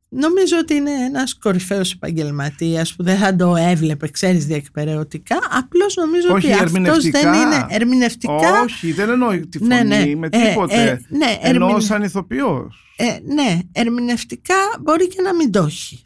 [0.09, 5.37] νομίζω ότι είναι ένας κορυφαίος επαγγελματίας που δεν θα το έβλεπε, ξέρεις, διεκπαιρεωτικά.
[5.51, 7.19] Απλώς νομίζω Όχι, ότι αυτός ερμηνευτικά.
[7.31, 8.61] δεν είναι ερμηνευτικά.
[8.63, 10.15] Όχι, δεν εννοώ τη φωνή Ναι, ναι.
[10.15, 10.75] με Ε, τίποτε.
[10.83, 12.93] ε, ναι, εννοώ ερμηνε- σαν ηθοποιός.
[12.97, 16.03] Ε, ναι, ερμηνευτικά μπορεί και να μην το έχει,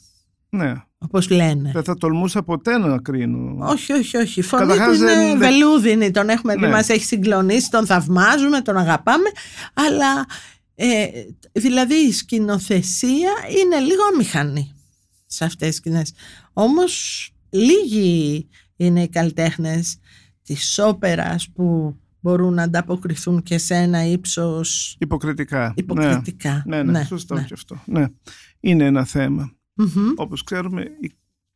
[0.49, 0.73] Ναι.
[0.97, 1.71] όπως λένε.
[1.73, 3.65] Δεν θα τολμούσα ποτέ να κρίνω.
[3.67, 4.39] Όχι, όχι, όχι.
[4.39, 6.11] Η φωνή Καταρχάς του είναι δεν- δεν- βελούδινη.
[6.11, 6.69] Τον έχουμε δει, Ναι.
[6.69, 9.29] μας έχει συγκλονίσει, τον θαυμάζουμε, τον αγαπάμε.
[9.73, 10.25] Αλλά
[10.83, 11.07] ε,
[11.51, 14.73] δηλαδή η σκηνοθεσία είναι λίγο αμηχανή
[15.25, 16.13] σε αυτές τις σκηνές.
[16.53, 19.97] Όμως λίγοι είναι οι καλλιτέχνες
[20.43, 25.73] της όπερας που μπορούν να ανταποκριθούν και σε ένα ύψος Υποκριτικά.
[25.75, 26.63] υποκριτικά.
[26.65, 27.83] Ναι, ναι, ναι, σωστό και αυτό.
[27.85, 28.05] Ναι.
[28.59, 29.51] Είναι ένα θέμα.
[29.73, 30.13] Μμμ.
[30.15, 31.11] Όπως ξέρουμε, η,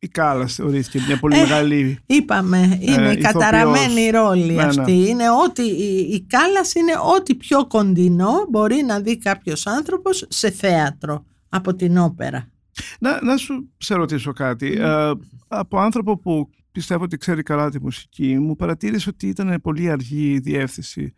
[0.06, 1.98] η Κάλλας θεωρήθηκε μια πολύ Ε, μεγάλη...
[2.06, 3.22] Είπαμε, είναι η ηθοποιός.
[3.32, 4.80] καταραμένη ρόλη Ναι, αυτή.
[4.80, 4.90] ναι.
[4.92, 10.50] Είναι ότι η, η κάλας είναι ό,τι πιο κοντινό μπορεί να δει κάποιος άνθρωπος σε
[10.50, 12.50] θέατρο από την όπερα.
[13.00, 14.76] Να, να σου σε ρωτήσω κάτι.
[14.78, 15.10] Ε,
[15.48, 20.30] από άνθρωπο που πιστεύω ότι ξέρει καλά τη μουσική, μου παρατήρησε ότι ήταν πολύ αργή
[20.32, 21.14] η διεύθυνση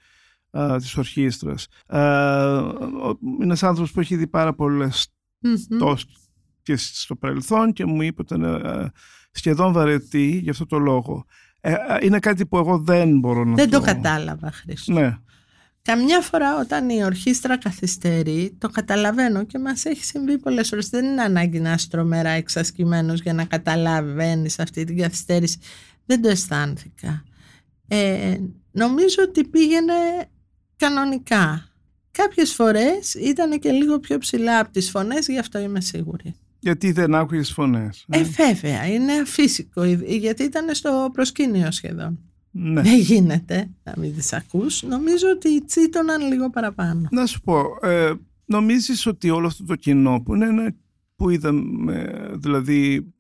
[0.51, 1.67] ε, της ορχήστρας.
[1.87, 5.09] Ε, ο- είναι ένας άνθρωπος που έχει δει πάρα πολλές
[5.41, 5.79] Μμμ.
[6.73, 8.93] Τόσο και στο παρελθόν και μου είπε ότι ήταν ε,
[9.31, 11.25] σχεδόν βαρετή γι' αυτό το λόγο.
[11.61, 14.93] Ε, ε, είναι κάτι που εγώ δεν μπορώ να Δεν το κατάλαβα, Χρήστο.
[14.93, 15.19] Ναι,
[15.89, 20.89] Καμιά φορά όταν η ορχήστρα καθυστερεί, το καταλαβαίνω και μας έχει συμβεί πολλές φορές.
[20.89, 25.59] Δεν είναι ανάγκη να είσαι τρομερά εξασκημένος για να καταλαβαίνεις αυτή την καθυστέρηση.
[26.07, 27.25] Δεν το αισθάνθηκα.
[27.89, 28.37] Ε,
[28.71, 29.95] νομίζω ότι πήγαινε
[30.77, 31.69] κανονικά.
[32.11, 36.35] Κάποιες φορές ήταν και λίγο πιο ψηλά από τις φωνές, γι' αυτό είμαι σίγουρη.
[36.59, 38.05] Γιατί δεν άκουγες φωνές.
[38.09, 42.19] Ε, βέβαια, είναι αφύσικο, γιατί ήταν στο προσκήνιο σχεδόν.
[42.51, 42.83] ναι.
[42.83, 44.83] Δεν γίνεται να μην τις ακούς.
[44.83, 47.09] Νομίζω ότι τσίτωναν λίγο παραπάνω.
[47.11, 48.13] Να σου πω, ε,
[48.45, 50.75] νομίζεις ότι όλο αυτό το κοινό που είναι ένα
[51.17, 53.13] που είδαμε, δηλαδή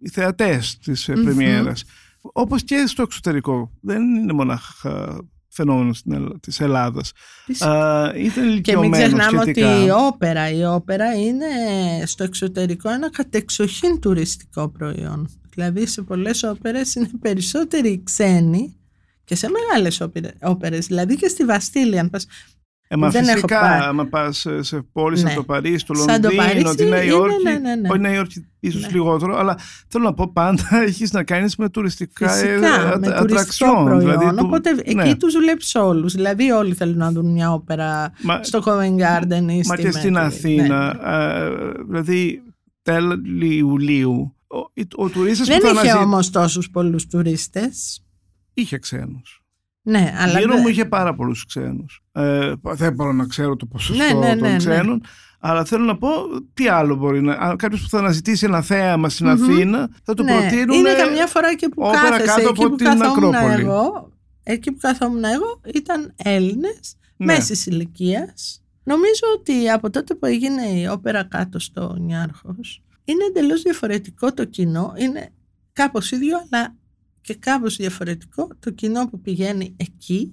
[0.00, 1.22] οι θεατές της mm Μμμ.
[1.24, 1.84] πρεμιέρας,
[2.20, 5.20] όπως και στο εξωτερικό, δεν είναι μονάχα
[5.58, 7.12] φαινόμενο στην Ελλ- της Ελλάδας.
[7.44, 7.70] Φυσικά.
[7.70, 9.74] Α, ήταν Και μην ηλικιωμένος ξεχνάμε σχετικά.
[9.76, 11.46] ότι η όπερα, η όπερα είναι
[12.06, 15.28] στο εξωτερικό ένα κατεξοχήν τουριστικό προϊόν.
[15.54, 18.76] Δηλαδή σε πολλές όπερες είναι περισσότεροι ξένοι
[19.24, 22.26] και σε μεγάλες όπερες, όπερες δηλαδή και στη Βαστήλη αν πας
[22.90, 23.78] Ε, μα Δεν έχω φυσικά, πάει.
[23.80, 25.28] άμα πας σε, σε πόλεις Ναι.
[25.28, 27.42] σαν το Παρίσι, το Σαν το Λονδίνο, Παρίσι τη Νέα είναι, Υόρκη.
[27.42, 27.88] ναι, ναι, ναι.
[27.88, 28.88] Όχι, Νέα Υόρκη ίσως Ναι.
[28.90, 32.92] λιγότερο, αλλά θέλω να πω πάντα έχεις να κάνεις με τουριστικά ε, Φυσικά, α- με
[32.92, 33.84] τουριστικό ατραξιόν.
[33.84, 34.00] προϊόν.
[34.00, 35.02] δηλαδή του- Οπότε ναι.
[35.04, 36.12] εκεί τους βλέπεις όλους.
[36.14, 39.90] Δηλαδή όλοι θέλουν να δουν μια όπερα Μα- στο Covent Garden ή Μα στη και
[39.90, 40.20] στην Met.
[40.20, 41.08] Αθήνα, Ναι.
[41.10, 41.50] α,
[41.88, 42.42] δηλαδή
[42.82, 44.58] τέλη Ιουλίου, ο,
[45.04, 48.02] ο τουρίστας Δεν που θα είχε αναζη- όμως τόσους πολλούς τουρίστες.
[48.54, 49.37] Είχε ξένους.
[49.88, 52.02] Ναι, αλλά Γύρω δεν- μου είχε πάρα πολλούς ξένους.
[52.12, 54.56] Ε, δεν μπορώ να ξέρω το ποσοστό Ναι, ναι, ναι, των ναι.
[54.56, 55.02] ξένων,
[55.40, 56.08] αλλά θέλω να πω
[56.54, 57.32] τι άλλο μπορεί να...
[57.32, 59.42] αν Κάποιος που θα αναζητήσει ένα θέαμα στην Μμμ.
[59.42, 60.78] Αθήνα θα του ναι, προτείνουν...
[60.78, 63.60] Είναι καμιά φορά και που όπερα κάθεσαι κάτω εκεί από που την καθόμουν Ακρόπολη.
[63.62, 64.10] εγώ.
[64.42, 67.26] Εκεί που καθόμουν εγώ ήταν Έλληνες Ναι.
[67.26, 68.62] μέσης ηλικίας.
[68.84, 74.44] Νομίζω ότι από τότε που έγινε η όπερα κάτω στο Νιάρχος είναι εντελώς διαφορετικό το
[74.44, 74.92] κοινό.
[74.96, 75.28] Είναι
[75.72, 76.74] κάπως ίδιο αλλά
[77.28, 80.32] και κάπως διαφορετικό το κοινό που πηγαίνει εκεί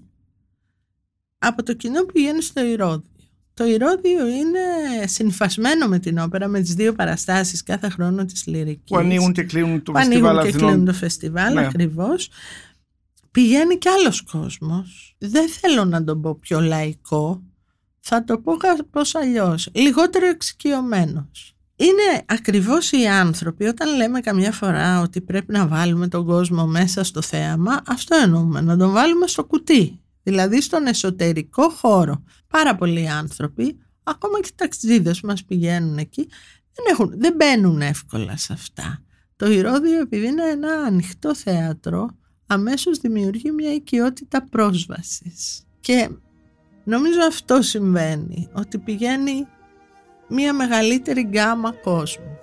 [1.37, 3.03] από το κοινό που πηγαίνει στο Ηρώδιο.
[3.53, 4.59] Το Ηρώδιο είναι
[5.05, 9.43] συμφασμένο με την όπερα με τις δύο παραστάσεις κάθε χρόνο της λυρικής που ανοίγουν και
[9.43, 10.85] κλείνουν το που ανοίγουν φεστιβάλ και κλείνουν Αθηνών.
[10.85, 11.65] το φεστιβάλ Ναι.
[11.65, 12.29] ακριβώς
[13.31, 17.43] πηγαίνει κι άλλος κόσμος δεν θέλω να τον πω πιο λαϊκό
[17.99, 25.01] θα το πω κάπως αλλιώς λιγότερο εξοικειωμένος είναι ακριβώς οι άνθρωποι όταν λέμε καμιά φορά
[25.01, 29.43] ότι πρέπει να βάλουμε τον κόσμο μέσα στο θέαμα αυτό εννοούμε να τον βάλουμε στο
[29.43, 29.99] κουτί.
[30.23, 32.23] Δηλαδή στον εσωτερικό χώρο.
[32.47, 36.27] Πάρα πολλοί άνθρωποι ακόμα και οι ταξιδίδες που μας πηγαίνουν εκεί
[36.73, 39.03] δεν, έχουν, δεν μπαίνουν εύκολα σε αυτά.
[39.35, 42.09] Το Ηρώδιο επειδή είναι ένα ανοιχτό θέατρο
[42.47, 45.63] αμέσως δημιουργεί μια οικειότητα πρόσβασης.
[45.79, 46.09] Και
[46.83, 49.47] νομίζω αυτό συμβαίνει ότι πηγαίνει
[50.27, 52.39] μια μεγαλύτερη γκάμα κόσμου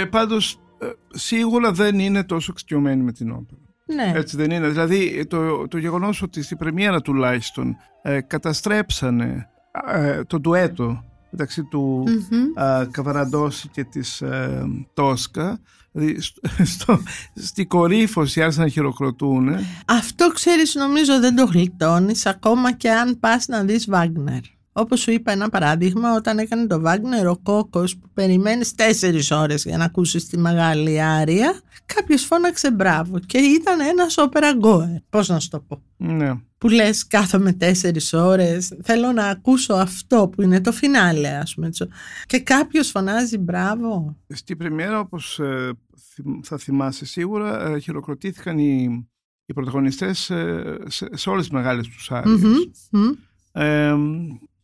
[0.00, 3.60] Ε, πάντως, ε, σίγουρα δεν είναι τόσο εξοικειωμένοι με την όπερα.
[3.84, 4.18] ναι.
[4.18, 4.68] Έτσι δεν είναι.
[4.68, 9.48] Δηλαδή το, το γεγονός ότι στην πρεμιέρα τουλάχιστον ε, καταστρέψανε
[9.92, 12.62] ε, το ντουέτο μεταξύ του Μμμ.
[12.64, 14.62] α, Καβαραντόση και της ε,
[14.94, 15.60] Τόσκα
[15.92, 16.40] δηλαδή στο,
[16.74, 17.02] στο,
[17.34, 19.48] στη κορύφωση άρχισαν να χειροκροτούν
[19.86, 24.40] Αυτό ξέρεις νομίζω δεν το γλιτώνεις ακόμα και αν πας να δεις Βάγνερ.
[24.72, 29.64] Όπως σου είπα ένα παράδειγμα, όταν έκανε το Βάγνερ ο Κόκος που περιμένεις τέσσερις ώρες
[29.64, 35.00] για να ακούσεις τη μεγάλη άρια, κάποιος φώναξε μπράβο και ήταν ένας όπερα γκόερ.
[35.10, 36.34] Πώς να σου το πω; ναι.
[36.58, 41.66] Που λες κάθομαι τέσσερις ώρες, θέλω να ακούσω αυτό που είναι το φινάλε ας πούμε.
[41.66, 41.88] έτσι.
[42.26, 44.16] Και κάποιος φωνάζει μπράβο.
[44.28, 45.72] Στη πρεμιέρα όπως ε,
[46.14, 49.06] θυμ- θα θυμάσαι σίγουρα ε, χειροκροτήθηκαν οι,
[49.46, 53.10] οι πρωταγωνιστές ε, σε, σε όλες τις μεγάλες τους άριες Μμμ, μμ.
[53.52, 53.94] Ε,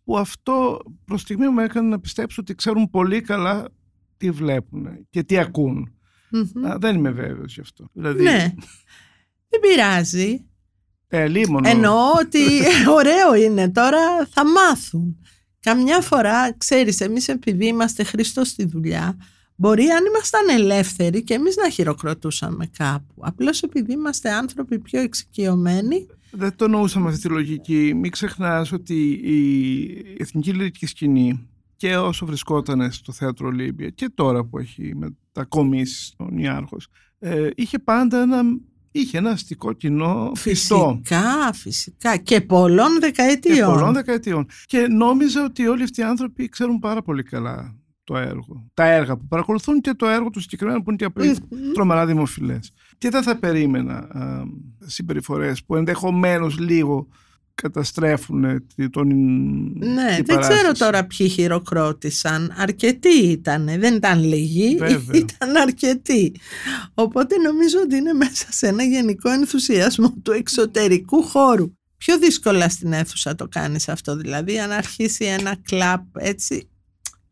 [0.06, 3.68] που αυτό προς στιγμή μου έκανε να πιστέψω ότι ξέρουν πολύ καλά
[4.16, 5.94] τι βλέπουν και τι ακούν.
[6.30, 6.66] Μμμ.
[6.66, 7.88] Α, δεν είμαι βέβαιος γι' αυτό.
[7.92, 8.52] Δηλαδή, Ναι.
[9.48, 10.44] Δεν πειράζει.
[11.08, 11.68] ε, λίμωνο.
[11.68, 12.38] Εννοώ ότι
[12.98, 15.16] ωραίο είναι τώρα θα μάθουν.
[15.60, 19.16] Καμιά φορά, ξέρεις, εμείς επειδή είμαστε Χριστός στη δουλειά,
[19.56, 23.14] μπορεί αν ήμασταν ελεύθεροι και εμείς να χειροκροτούσαμε κάπου.
[23.18, 27.94] Απλώς επειδή είμαστε άνθρωποι πιο εξοικειωμένοι, Δεν το εννοούσαμε αυτή τη λογική.
[27.94, 34.44] Μην ξεχνάς ότι η εθνική λυρική σκηνή και όσο βρισκόταν στο θέατρο Ολύμπια και τώρα
[34.44, 38.42] που έχει μετακομίσει στον Ιάρχος ε, είχε πάντα ένα,
[38.90, 43.72] είχε ένα αστικό κοινό πιστό φυσικά, φυσικά και πολλών και δεκαετιών.
[43.72, 44.46] πολλών δεκαετιών.
[44.64, 47.74] Και νόμιζα ότι όλοι αυτοί οι άνθρωποι ξέρουν πάρα πολύ καλά
[48.06, 48.70] το έργο.
[48.74, 51.40] Τα έργα που παρακολουθούν και το έργο του συγκεκριμένου που είναι και
[51.74, 52.72] τρομερά δημοφιλές.
[52.98, 54.08] Και δεν θα περίμενα
[54.86, 57.08] συμπεριφορές που ενδεχομένως λίγο
[57.54, 59.08] καταστρέφουν τον
[59.78, 62.54] Ναι, δεν ξέρω τώρα ποιοι χειροκρότησαν.
[62.56, 64.78] Αρκετοί ήταν, δεν ήταν λίγοι,
[65.24, 66.34] ήταν αρκετοί.
[66.94, 71.72] Οπότε νομίζω ότι είναι μέσα σε ένα γενικό ενθουσιασμό του εξωτερικού χώρου.
[71.96, 76.70] Πιο δύσκολα στην αίθουσα το κάνεις αυτό, δηλαδή αν αρχίσει ένα κλαπ έτσι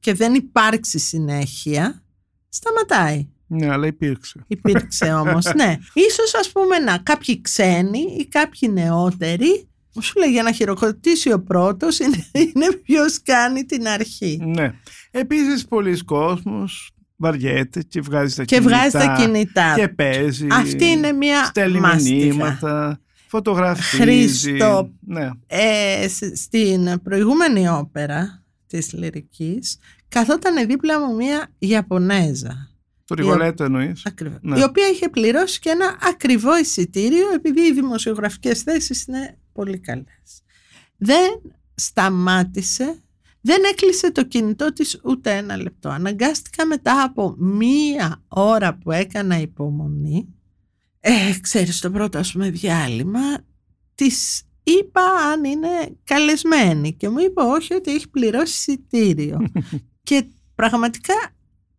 [0.05, 2.03] και δεν υπάρξει συνέχεια,
[2.49, 3.29] σταματάει.
[3.47, 4.45] Ναι, αλλά υπήρξε.
[4.47, 5.79] Υπήρξε όμως, ναι.
[6.09, 9.69] Ίσως ας πούμε να κάποιοι ξένοι ή κάποιοι νεότεροι
[10.01, 14.41] σου λέει για να χειροκροτήσει ο πρώτος είναι, είναι ποιος κάνει την αρχή.
[14.45, 14.75] Ναι.
[15.11, 20.47] Επίσης πολλοί κόσμος βαριέται και βγάζει τα, και κινητά, βγάζει τα κινητά και παίζει.
[20.51, 24.03] Αυτή είναι μια στέλνει μηνύματα, φωτογραφίζει.
[24.03, 25.31] Χρήστο, ναι.
[25.47, 28.44] ε, στην προηγούμενη όπερα
[28.75, 32.71] της λυρικής καθόταν δίπλα μου μια Ιαπωνέζα.
[33.05, 34.39] Το Ριβολέτο εννοείς; Ακριβώς.
[34.43, 34.59] Ναι.
[34.59, 40.43] Η οποία είχε πληρώσει και ένα ακριβό εισιτήριο επειδή οι δημοσιογραφικές θέσεις είναι πολύ καλές.
[40.97, 41.41] Δεν
[41.75, 43.03] σταμάτησε,
[43.41, 45.89] δεν έκλεισε το κινητό της ούτε ένα λεπτό.
[45.89, 50.35] Αναγκάστηκα μετά από μία ώρα που έκανα υπομονή,
[51.01, 53.39] ε, ξέρεις το πρώτο ας πούμε διάλειμμα,
[53.95, 59.39] της είπα αν είναι καλεσμένη και μου είπε όχι ότι έχει πληρώσει εισιτήριο.
[60.03, 60.25] και
[60.55, 61.15] πραγματικά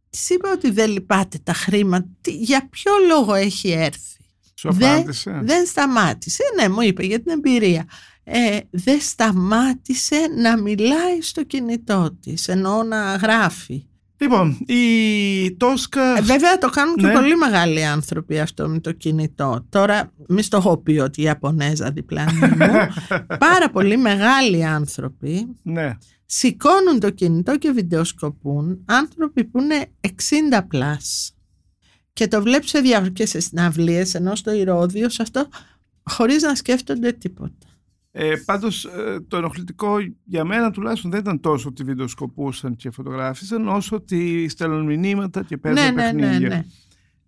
[0.10, 4.24] της είπα ότι δεν λυπάται τα χρήματα, για ποιο λόγο έχει έρθει;
[4.64, 5.06] Δεν,
[5.42, 6.44] δεν σταμάτησε.
[6.56, 7.86] Ναι, μου είπε για την εμπειρία.
[8.24, 13.86] Ε, δεν σταμάτησε να μιλάει στο κινητό της, ενώ να γράφει.
[14.18, 16.18] Λοιπόν, η Τόσκα...
[16.18, 17.14] Ε, βέβαια το κάνουν και ναι.
[17.14, 19.66] πολύ μεγάλοι άνθρωποι αυτό με το κινητό.
[19.70, 22.74] Τώρα, μη στο έχω πει ότι η Ιαπωνέζα διπλάνη μου.
[23.48, 25.98] πάρα πολύ μεγάλοι άνθρωποι ναι.
[26.26, 30.10] σηκώνουν το κινητό και βιντεοσκοπούν άνθρωποι που είναι 60
[30.68, 31.36] πλάς
[32.14, 35.48] και το βλέπεις σε διάφορες σε συναυλίες ενώ στο Ηρώδιο σε αυτό
[36.04, 37.68] χωρίς να σκέφτονται τίποτα.
[38.18, 43.68] Ε, πάντως ε, το ενοχλητικό για μένα τουλάχιστον δεν ήταν τόσο ότι βιντεοσκοπούσαν και φωτογράφησαν
[43.68, 46.48] όσο ότι στέλνουν μηνύματα και παίζουν ναι, ναι, παιχνίδια.
[46.50, 46.66] Ναι, ναι,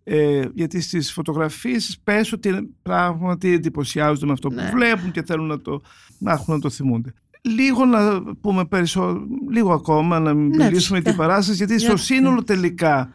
[0.04, 4.70] Ε, γιατί στις φωτογραφίες πες ότι πράγματι εντυπωσιάζονται με αυτό που ναι.
[4.74, 5.82] βλέπουν και θέλουν να, το,
[6.18, 7.14] να έχουν να το θυμούνται.
[7.42, 13.14] Λίγο να πούμε περισσότερο, λίγο ακόμα να μιλήσουμε την παράσταση γιατί στο σύνολο τελικά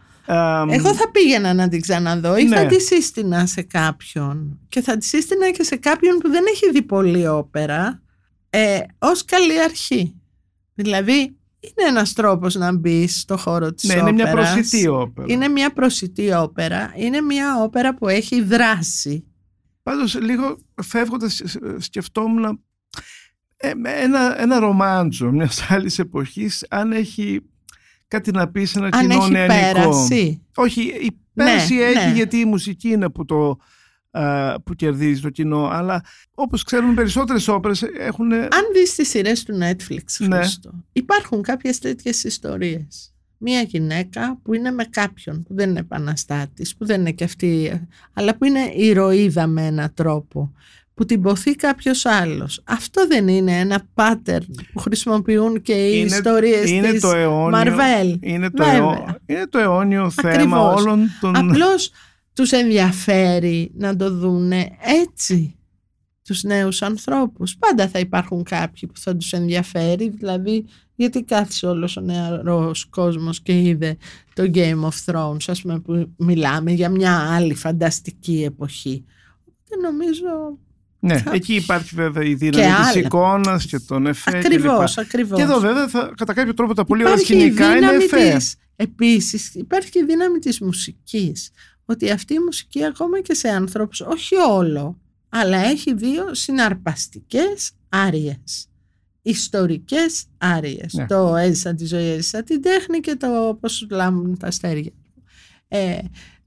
[0.68, 2.68] εγώ θα πήγαινα να την ξαναδώ ή θα ναι.
[2.68, 6.82] τη σύστηνα σε κάποιον και θα τη σύστηνα και σε κάποιον που δεν έχει δει
[6.82, 8.02] πολύ όπερα
[8.50, 10.14] ε, ως καλή αρχή.
[10.74, 14.11] Δηλαδή είναι ένας τρόπος να μπει στο χώρο της ναι, όπερας.
[14.11, 15.32] είναι μια προσιτή όπερα.
[15.32, 16.92] Είναι μια προσιτή όπερα.
[16.96, 19.24] Είναι μια όπερα που έχει δράση.
[19.82, 21.42] Πάντως λίγο φεύγοντας
[21.78, 22.62] σκεφτόμουν
[23.56, 27.40] ε, ένα, ένα ρομάντζο μιας άλλης εποχής αν έχει
[28.12, 30.42] κάτι να πεις σε ένα Αν κοινό έχει Πέραση.
[30.55, 32.14] Όχι, η πέραση ναι, έχει ναι.
[32.14, 33.59] γιατί η μουσική είναι που, το,
[34.64, 35.66] που κερδίζει το κοινό.
[35.66, 38.33] Αλλά όπως ξέρουμε περισσότερες όπερες έχουν...
[38.33, 40.40] Αν δεις τις σειρές του Netflix, ναι.
[40.92, 43.14] υπάρχουν κάποιες τέτοιες ιστορίες.
[43.38, 47.81] Μία γυναίκα που είναι με κάποιον, που δεν είναι επαναστάτης, που δεν είναι και αυτή,
[48.12, 50.53] αλλά που είναι ηρωίδα με έναν τρόπο
[50.94, 52.61] που την ποθεί κάποιος άλλος.
[52.64, 54.40] Αυτό δεν είναι ένα pattern
[54.72, 58.16] που χρησιμοποιούν και οι είναι, ιστορίες είναι της το αιώνιο, Marvel.
[58.20, 61.37] Είναι το, αιώ, είναι το αιώνιο θέμα όλων των...
[61.37, 61.90] Απλώς
[62.33, 64.68] τους ενδιαφέρει να το δούνε
[65.05, 65.57] έτσι
[66.24, 67.57] τους νέους ανθρώπους.
[67.57, 73.40] Πάντα θα υπάρχουν κάποιοι που θα τους ενδιαφέρει, δηλαδή γιατί κάθισε όλος ο νεαρός κόσμος
[73.40, 73.96] και είδε
[74.35, 79.05] το Game of Thrones, ας πούμε που μιλάμε για μια άλλη φανταστική εποχή.
[79.64, 80.59] Και νομίζω
[81.04, 84.38] ναι, εκεί υπάρχει βέβαια η δύναμη της εικόνας και των εφέ.
[84.38, 85.38] Ακριβώς, ακριβώς.
[85.38, 88.56] Και εδώ βέβαια θα, κατά κάποιο τρόπο τα πολύ ωραία σκηνικά είναι εφές.
[88.76, 91.50] Επίσης υπάρχει και η δύναμη της μουσικής.
[91.84, 98.68] Ότι αυτή η μουσική ακόμα και σε ανθρώπου, όχι όλο, αλλά έχει δύο συναρπαστικές άριες.
[99.22, 100.92] Ιστορικές άριες.
[100.92, 101.06] Ναι.
[101.06, 104.90] Το έζησα της ζωής, έζησα την τέχνη και το πώς λάμπουν τα αστέρια.
[105.68, 105.98] Ε,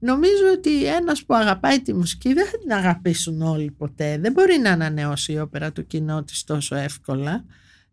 [0.06, 4.18] Νομίζω ότι ένας που αγαπάει τη μουσική δεν θα την αγαπήσουν όλοι ποτέ.
[4.18, 7.44] Δεν μπορεί να ανανεώσει η όπερα του κοινό της τόσο εύκολα.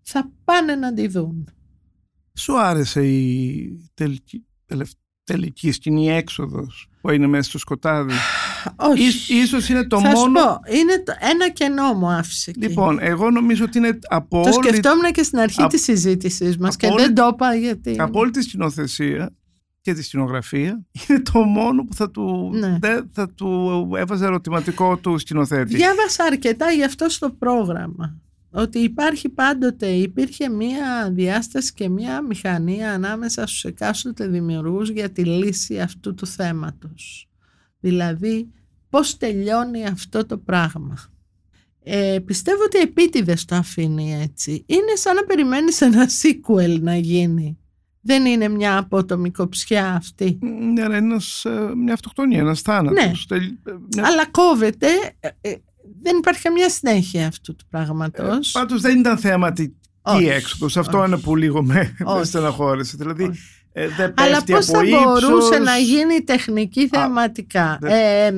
[0.01, 1.49] Θα πάνε να τη δουν.
[2.33, 4.45] Σου άρεσε η τελική,
[5.23, 8.13] τελική σκηνή έξοδος που είναι μέσα στο σκοτάδι;
[8.91, 9.33] Όχι.
[9.41, 10.39] ίσως είναι το θα μόνο...
[10.39, 11.13] Σου πω, είναι το...
[11.19, 12.59] ένα κενό μου άφησε εκεί.
[12.59, 15.67] Λοιπόν, εγώ νομίζω ότι είναι από Το σκεφτόμουν και στην αρχή Α...
[15.67, 17.95] της συζήτησής μας και δεν το είπα γιατί...
[17.99, 19.35] Απόλυτη σκηνοθεσία
[19.83, 22.77] και τη σκηνογραφία είναι το μόνο που θα του, ναι.
[23.11, 25.75] θα του έβαζε ερωτηματικό του σκηνοθέτη.
[25.75, 28.21] Διάβασα αρκετά γι' αυτό στο πρόγραμμα.
[28.51, 35.23] ότι υπάρχει πάντοτε, υπήρχε μία διάσταση και μία μηχανία ανάμεσα στους εκάστοτε δημιουργούς για τη
[35.23, 37.29] λύση αυτού του θέματος.
[37.79, 38.51] Δηλαδή,
[38.89, 40.97] πώς τελειώνει αυτό το πράγμα.
[41.83, 44.63] Ε, πιστεύω ότι επίτηδες το αφήνει έτσι.
[44.65, 47.57] Είναι σαν να περιμένεις ένα sequel να γίνει.
[48.05, 50.39] Δεν είναι μια απότομη κοψιά αυτή.
[50.73, 53.25] Ναι, ένας, ε, μια αυτοκτονία, ένας θάνατος.
[53.29, 53.37] Ναι.
[53.95, 54.05] Μια...
[54.07, 54.87] Αλλά κόβεται,
[55.19, 55.55] ε, ε,
[56.01, 58.55] δεν υπάρχει καμία συνέχεια αυτού του πράγματος.
[58.55, 60.77] Ε, πάντως δεν ήταν θεαματική όχι, έξοδος.
[60.77, 61.07] Αυτό όχι.
[61.07, 62.95] είναι που λίγο με, με στεναχώρησε.
[62.97, 63.31] Δηλαδή,
[63.73, 68.31] ε, Αλλά πώς θα μπορούσε να γίνει τεχνική θεαματικά; ε,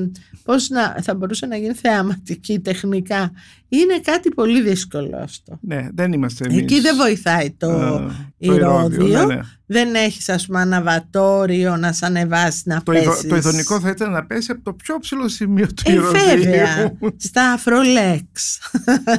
[0.43, 3.31] πώς να, θα μπορούσε να γίνει θεαματική τεχνικά;
[3.69, 5.59] Είναι κάτι πολύ δύσκολο αυτό.
[5.61, 6.61] Ναι, δεν είμαστε εμείς.
[6.61, 8.01] Εκεί δεν βοηθάει το
[8.37, 9.25] ηρώδιο.
[9.25, 9.39] Ναι, ναι.
[9.65, 13.27] Δεν έχεις ας πούμε αναβατόριο να σε ανεβάσεις να το πέσεις.
[13.27, 17.51] το ιδονικό θα ήταν να πέσει από το πιο ψηλό σημείο του ε, Βέβαια, στα
[17.51, 18.59] αφρολέξ.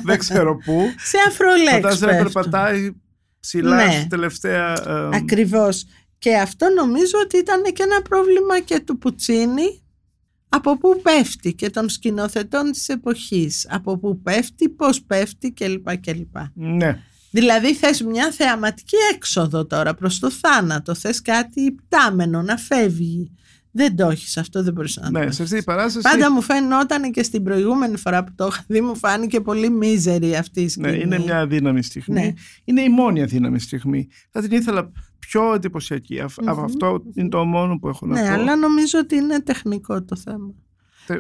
[0.03, 0.83] δεν ξέρω πού.
[0.99, 2.93] Σε αφρολέξ Φαντάζεσαι να περπατάει
[3.41, 3.93] ψηλά ναι.
[3.93, 4.73] στη τελευταία...
[4.73, 5.87] Ε, Ακριβώς.
[6.19, 9.83] Και αυτό νομίζω ότι ήταν και ένα πρόβλημα και του Πουτσίνη
[10.49, 15.97] από πού πέφτει και των σκηνοθετών της εποχής από πού πέφτει, πώς πέφτει κλπ.
[15.97, 16.37] κλπ.
[16.55, 17.01] Ναι.
[17.31, 23.31] Δηλαδή θες μια θεαματική έξοδο τώρα προς το θάνατο, θες κάτι υπτάμενο να φεύγει.
[23.71, 26.09] Δεν το έχεις αυτό, δεν μπορείς να ναι, το σε αυτή η παράσταση.
[26.11, 30.37] Πάντα μου φαίνονταν και στην προηγούμενη φορά που το είχα δει, μου φάνηκε πολύ μίζερη
[30.37, 30.91] αυτή η σκηνή.
[30.91, 32.21] Ναι, είναι μια αδύναμη στιγμή.
[32.21, 32.33] Ναι.
[32.65, 34.09] Είναι η μόνη αδύναμη στιγμή.
[34.31, 36.23] Θα την ήθελα πιο εντυπωσιακή.
[36.23, 36.55] Mm-hmm.
[36.65, 38.27] Αυτό είναι το μόνο που έχω να ναι, πω.
[38.27, 40.55] Ναι, αλλά νομίζω ότι είναι τεχνικό το θέμα.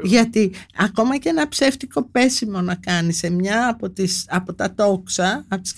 [0.02, 5.44] Γιατί ακόμα και ένα ψεύτικο πέσιμο να κάνεις σε μια από, τις, από τα τόξα,
[5.48, 5.74] από τις,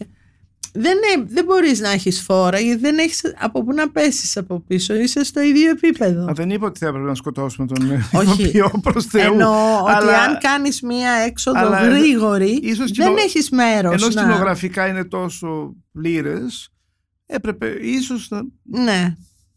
[0.73, 4.95] δεν, δεν μπορείς να έχεις φόρα γιατί δεν έχεις από πού να πέσεις από πίσω
[4.95, 9.05] είσαι στο ίδιο επίπεδο Μα δεν είπα ότι θα έπρεπε να σκοτώσουμε τον ηθοποιό προς
[9.05, 9.99] Θεού Εννοώ αλλά...
[9.99, 11.89] ότι αν κάνεις μία έξοδο αλλά...
[11.89, 13.21] γρήγορη ίσως δεν κοινο...
[13.21, 14.21] έχεις μέρος ενώ να...
[14.21, 16.73] σκηνογραφικά είναι τόσο πλήρες
[17.29, 18.43] έπρεπε ίσως να...
[18.63, 19.17] Ναι.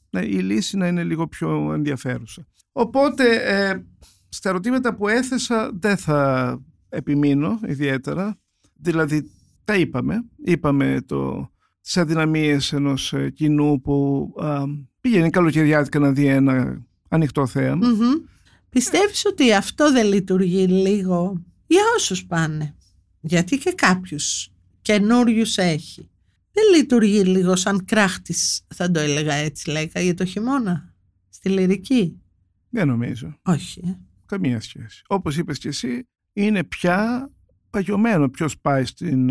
[0.09, 0.25] ναι.
[0.25, 3.85] η λύση να είναι λίγο πιο ενδιαφέρουσα οπότε ε,
[4.29, 6.59] στα ερωτήματα που έθεσα δεν θα
[6.89, 8.39] επιμείνω ιδιαίτερα
[8.73, 9.31] δηλαδή
[9.63, 10.25] τα είπαμε.
[10.43, 11.51] Είπαμε το,
[11.81, 14.63] τις αδυναμίες ενός ε, κοινού που α,
[15.01, 17.87] πήγαινε καλοκαιριάτικα να δει ένα ανοιχτό θέαμα.
[17.87, 18.29] Mm-hmm.
[18.69, 22.75] Πιστεύεις ότι αυτό δεν λειτουργεί λίγο για όσους πάνε;
[23.21, 24.51] Γιατί και κάποιους
[24.81, 26.09] καινούριους έχει.
[26.51, 30.93] Δεν λειτουργεί λίγο σαν κράχτης, θα το έλεγα έτσι λέγα, για το χειμώνα,
[31.29, 32.21] στη λυρική.
[32.69, 33.37] Δεν νομίζω.
[33.41, 33.81] Όχι.
[33.85, 33.97] Ε.
[34.25, 35.03] Καμία σχέση.
[35.07, 37.29] Όπως είπες και εσύ, είναι πια
[37.69, 39.25] παγιωμένο ποιος πάει στην,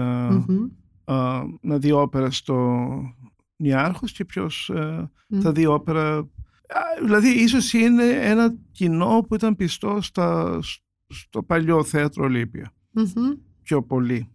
[1.60, 2.88] να δει όπερα στο
[3.56, 4.70] Νιάρχος και ποιος
[5.40, 6.28] θα δει όπερα
[7.02, 10.58] δηλαδή ίσως είναι ένα κοινό που ήταν πιστό στα,
[11.06, 12.30] στο παλιό θέατρο
[13.62, 14.28] πιο πολύ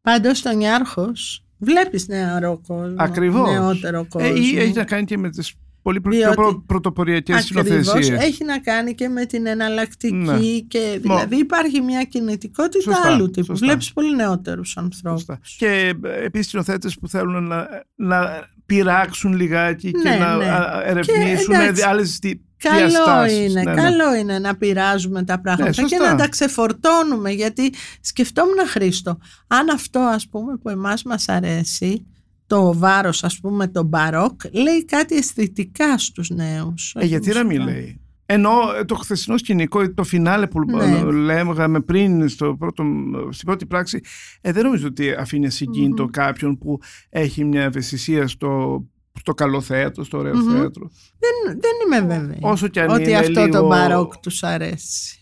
[0.00, 3.50] Πάντως στο Νιάρχος βλέπεις νεαρό κόσμο Ακριβώς.
[3.50, 8.16] νεότερο ε, κόσμο ε, έχει να κάνει και με τις πολύ πιο πρωτοποριακές συνοθεσίε.
[8.16, 10.58] Έχει να κάνει και με την εναλλακτική ναι.
[10.68, 13.56] και δηλαδή υπάρχει μια κινητικότητα σωστά, άλλου τύπου.
[13.56, 15.56] Βλέπεις πολύ νεότερους ανθρώπους.
[15.56, 20.46] Και ε, επίσης συνοθέτε που θέλουν να, να πειράξουν λιγάκι και ναι, να ναι.
[20.84, 21.54] ερευνήσουν
[21.88, 22.18] άλλες
[22.62, 28.66] Καλό είναι, ναι, καλό είναι να πειράζουμε τα πράγματα και να τα ξεφορτώνουμε γιατί σκεφτόμουν
[28.66, 32.06] Χρήστο αν αυτό ας πούμε που εμάς μας αρέσει
[32.46, 36.94] το βάρος ας πούμε το μπαρόκ λέει κάτι αισθητικά στους νέους.
[36.98, 38.00] Ε, γιατί να μην λέει.
[38.26, 41.02] Ενώ ε, το χθεσινό σκηνικό, το φινάλε που ναι.
[41.10, 42.84] λέγαμε πριν στο πρώτο,
[43.30, 44.00] στην πρώτη πράξη,
[44.40, 46.10] ε, δεν νομίζω ότι αφήνει συγκίνητο mm-hmm.
[46.10, 48.82] κάποιον που έχει μια ευαισθησία στο,
[49.22, 50.52] στο καλό θέατρο, στο ωραίο mm-hmm.
[50.52, 50.90] θέατρο.
[51.18, 53.60] Δεν, δεν είμαι βέβαιη Όσο και αν ότι είναι αυτό λίγο...
[53.60, 55.16] το μπαρόκ τους αρέσει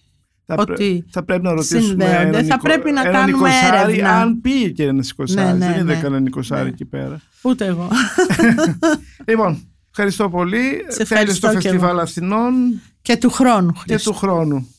[0.46, 4.20] θα, ότι θα πρέπει να ρωτήσουμε έναν θα πρέπει να κάνουμε έρευνα.
[4.20, 5.58] αν πήγε και ένα Νικοσάρη.
[5.58, 6.00] Ναι, ναι, δεν είδε ναι.
[6.00, 6.68] κανένα Νικοσάρη ναι.
[6.68, 7.20] εκεί πέρα.
[7.42, 7.88] Ούτε εγώ.
[9.28, 10.84] λοιπόν, ευχαριστώ πολύ.
[11.04, 12.80] Θέλεις στο Φεστιβάλ Αθηνών.
[13.02, 13.72] Και του χρόνου.
[13.84, 14.74] Και του χρόνου.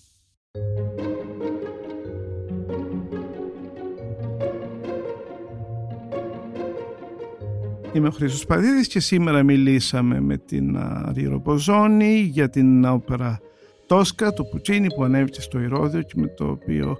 [7.94, 10.78] Είμαι ο Χρήστος Παδίδης και σήμερα μιλήσαμε με την
[11.14, 13.40] Ρίρο Ποζόνη για την όπερα
[13.86, 16.98] Τόσκα του Πουτσίνη που ανέβηκε στο Ηρώδιο και με το οποίο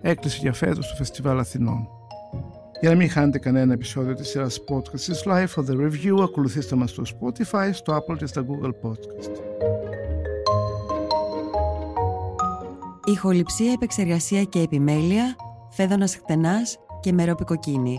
[0.00, 1.88] έκλεισε για φέτος το Φεστιβάλ Αθηνών.
[2.80, 6.76] Για να μην χάνετε κανένα επεισόδιο της σειράς podcast της Live for the Review, ακολουθήστε
[6.76, 9.30] μας στο Spotify, στο Apple και στα Google Podcast.
[13.04, 15.36] Ηχοληψία, επεξεργασία και επιμέλεια,
[15.70, 17.98] φέδωνας χτενάς και μερόπικοκίνη.